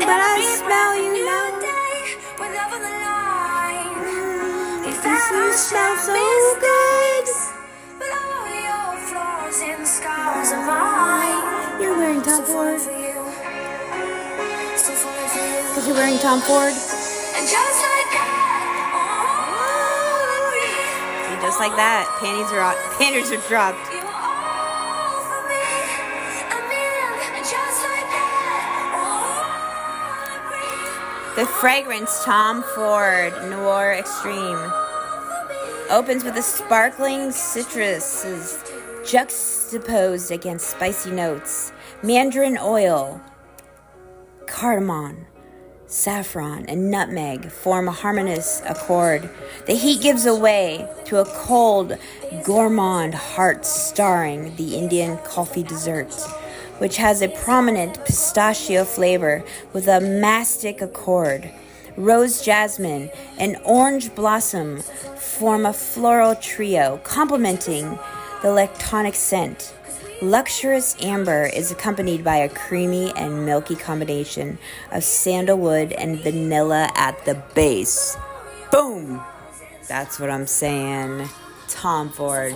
[0.10, 1.48] but I smell you now.
[1.60, 1.98] day
[2.40, 3.96] with love on the line.
[4.86, 7.36] We This found you our smell so mistakes,
[8.00, 11.82] But all your flaws and scars are mine.
[11.82, 12.82] You're wearing Tom Still Ford.
[12.82, 13.20] for you.
[14.78, 15.68] Still for you.
[15.70, 16.74] Because you're wearing Tom Ford.
[16.74, 18.28] And just like that,
[21.28, 23.80] See, just like that, panties are out, panties are dropped.
[31.38, 34.60] The fragrance Tom Ford Noir Extreme.
[35.90, 38.60] Opens with a sparkling citruses
[39.10, 41.72] juxtaposed against spicy notes,
[42.04, 43.22] mandarin oil,
[44.46, 45.26] cardamom,
[45.88, 49.30] saffron, and nutmeg form a harmonious accord.
[49.68, 51.98] The heat gives away to a cold,
[52.44, 56.14] gourmand heart starring the Indian kulfi dessert,
[56.82, 61.48] which has a prominent pistachio flavor with a mastic accord.
[61.96, 68.00] Rose jasmine and orange blossom form a floral trio complementing
[68.42, 69.76] the lactonic scent.
[70.24, 74.58] Luxurious amber is accompanied by a creamy and milky combination
[74.92, 78.18] of sandalwood and vanilla at the base.
[78.72, 79.22] Boom!
[79.88, 81.30] That's what I'm saying.
[81.68, 82.56] Tom Ford.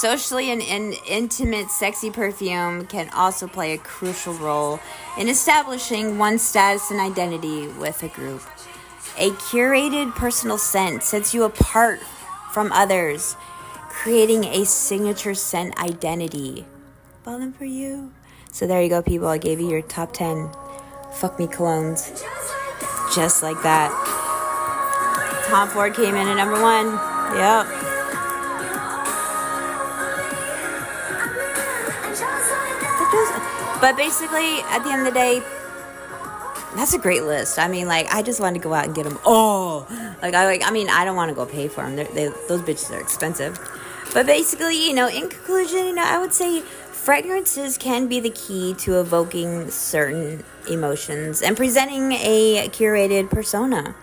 [0.00, 4.80] Socially and in intimate, sexy perfume can also play a crucial role
[5.18, 8.40] in establishing one's status and identity with a group.
[9.18, 12.00] A curated personal scent sets you apart
[12.50, 13.36] from others,
[13.90, 16.64] creating a signature scent identity.
[17.22, 18.10] Falling for you.
[18.50, 19.28] So there you go, people.
[19.28, 20.50] I gave you your top 10
[21.12, 22.24] fuck me colognes.
[23.14, 23.90] Just like that.
[25.46, 26.86] Tom Ford came in at number one.
[27.36, 27.89] Yep.
[33.80, 35.42] But basically, at the end of the day,
[36.76, 37.58] that's a great list.
[37.58, 39.86] I mean, like, I just want to go out and get them all.
[40.22, 40.62] Like, I like.
[40.64, 41.96] I mean, I don't want to go pay for them.
[41.96, 43.58] They're, they those bitches are expensive.
[44.12, 48.30] But basically, you know, in conclusion, you know, I would say fragrances can be the
[48.30, 53.94] key to evoking certain emotions and presenting a curated persona.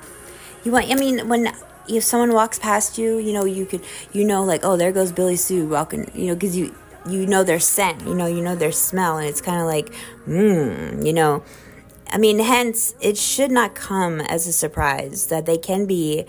[0.64, 1.54] You want, I mean, when
[1.88, 5.12] if someone walks past you, you know, you could, you know, like, oh, there goes
[5.12, 6.74] Billy Sue walking, you know, because you,
[7.10, 9.94] you know their scent, you know, you know their smell, and it's kind of like,
[10.28, 11.44] mmm, you know.
[12.10, 16.26] I mean, hence, it should not come as a surprise that they can be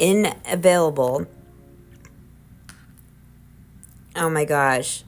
[0.00, 1.26] unavailable.
[4.16, 5.04] Oh my gosh.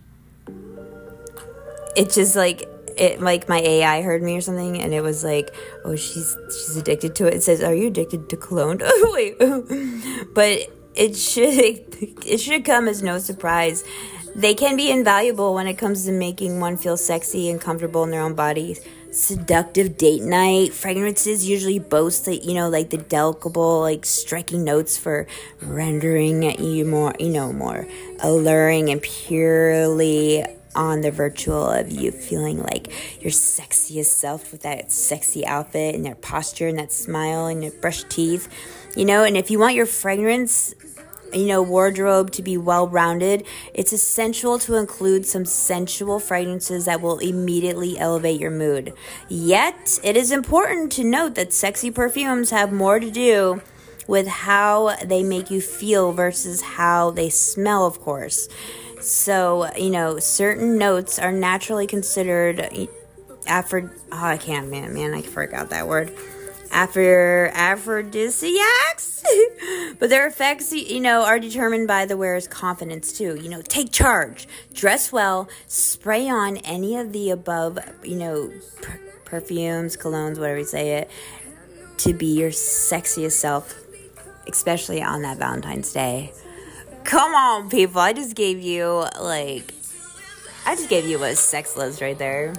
[1.97, 5.55] it just like it like my AI heard me or something, and it was like,
[5.84, 7.34] oh, she's she's addicted to it.
[7.34, 8.80] It says, are you addicted to cologne?
[8.82, 9.38] Oh wait,
[10.34, 11.47] but it should
[12.26, 13.84] it should come as no surprise.
[14.37, 18.11] They can be invaluable when it comes to making one feel sexy and comfortable in
[18.11, 18.87] their own bodies.
[19.11, 24.99] Seductive date night fragrances usually boast that you know like the delicable like striking notes
[24.99, 25.26] for
[25.62, 27.89] rendering you more you know more
[28.20, 34.93] alluring and purely on the virtual of you feeling like your sexiest self with that
[34.93, 38.53] sexy outfit and that posture and that smile and your brushed teeth
[38.95, 40.74] you know and if you want your fragrance
[41.33, 47.01] you know, wardrobe to be well rounded, it's essential to include some sensual fragrances that
[47.01, 48.93] will immediately elevate your mood.
[49.29, 53.62] Yet, it is important to note that sexy perfumes have more to do
[54.07, 58.49] with how they make you feel versus how they smell, of course.
[59.01, 62.89] So, you know, certain notes are naturally considered
[63.47, 66.12] after oh, I can't man, man, I forgot that word
[66.77, 69.24] after aphrodisiacs.
[69.99, 73.35] But their effects you know are determined by the wearer's confidence too.
[73.35, 78.53] You know take charge dress well spray on any of the above you know
[78.83, 81.11] per- perfumes colognes whatever you say it
[81.99, 83.74] to be your sexiest self
[84.47, 86.33] especially on that valentine's day.
[87.05, 88.01] Come on people.
[88.01, 89.72] I just gave you like
[90.66, 92.53] i just gave you a sex list right there.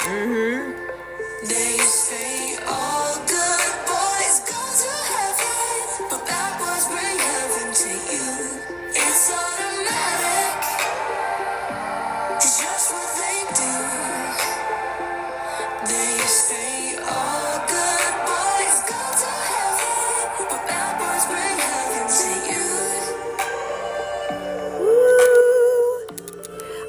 [0.00, 0.77] Mm-hmm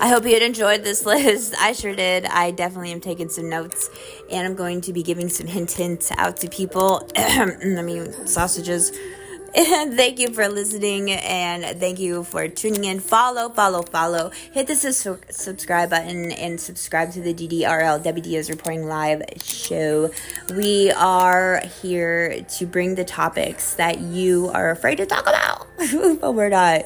[0.02, 1.54] I hope you had enjoyed this list.
[1.60, 2.26] I sure did.
[2.26, 3.90] I definitely am taking some notes
[4.32, 7.08] and I'm going to be giving some hint hints out to people.
[7.16, 8.92] I mean, sausages.
[9.66, 13.02] Thank you for listening and thank you for tuning in.
[13.02, 14.30] Follow, follow, follow.
[14.54, 20.12] Hit the su- subscribe button and subscribe to the DDRL WDS Reporting Live show.
[20.56, 25.68] We are here to bring the topics that you are afraid to talk about,
[26.22, 26.86] but we're not.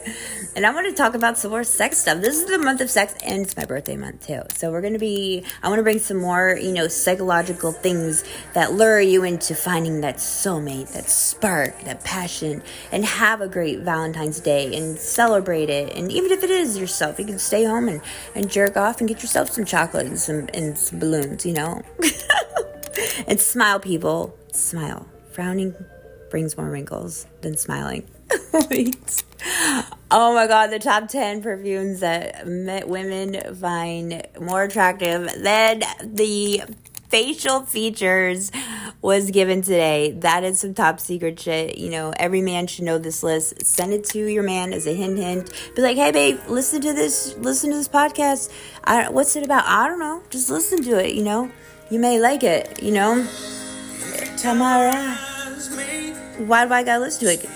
[0.55, 2.21] And I want to talk about some more sex stuff.
[2.21, 4.41] This is the month of sex and it's my birthday month too.
[4.51, 8.23] So we're going to be, I want to bring some more, you know, psychological things
[8.53, 13.79] that lure you into finding that soulmate, that spark, that passion, and have a great
[13.79, 15.95] Valentine's Day and celebrate it.
[15.95, 18.01] And even if it is yourself, you can stay home and,
[18.35, 21.81] and jerk off and get yourself some chocolate and some, and some balloons, you know?
[23.27, 24.37] and smile, people.
[24.51, 25.07] Smile.
[25.31, 25.75] Frowning
[26.29, 28.07] brings more wrinkles than smiling.
[30.11, 32.43] oh my god, the top 10 perfumes that
[32.87, 36.63] women find more attractive than the
[37.13, 38.51] facial features
[39.03, 40.13] was given today.
[40.13, 41.77] That is some top secret shit.
[41.77, 43.63] You know, every man should know this list.
[43.63, 45.53] Send it to your man as a hint hint.
[45.75, 48.51] Be like, hey babe, listen to this listen to this podcast.
[48.83, 49.63] I, what's it about?
[49.67, 50.23] I don't know.
[50.31, 51.51] Just listen to it, you know.
[51.91, 53.23] You may like it, you know.
[54.37, 55.15] Tamara.
[56.47, 57.47] Why do I gotta listen to it?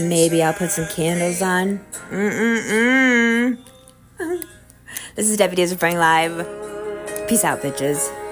[0.00, 1.78] Maybe I'll put some candles on.
[2.10, 3.56] Mm-mm-mm.
[5.14, 7.28] this is Debbie Diaz Reporting Live.
[7.28, 8.25] Peace out, bitches.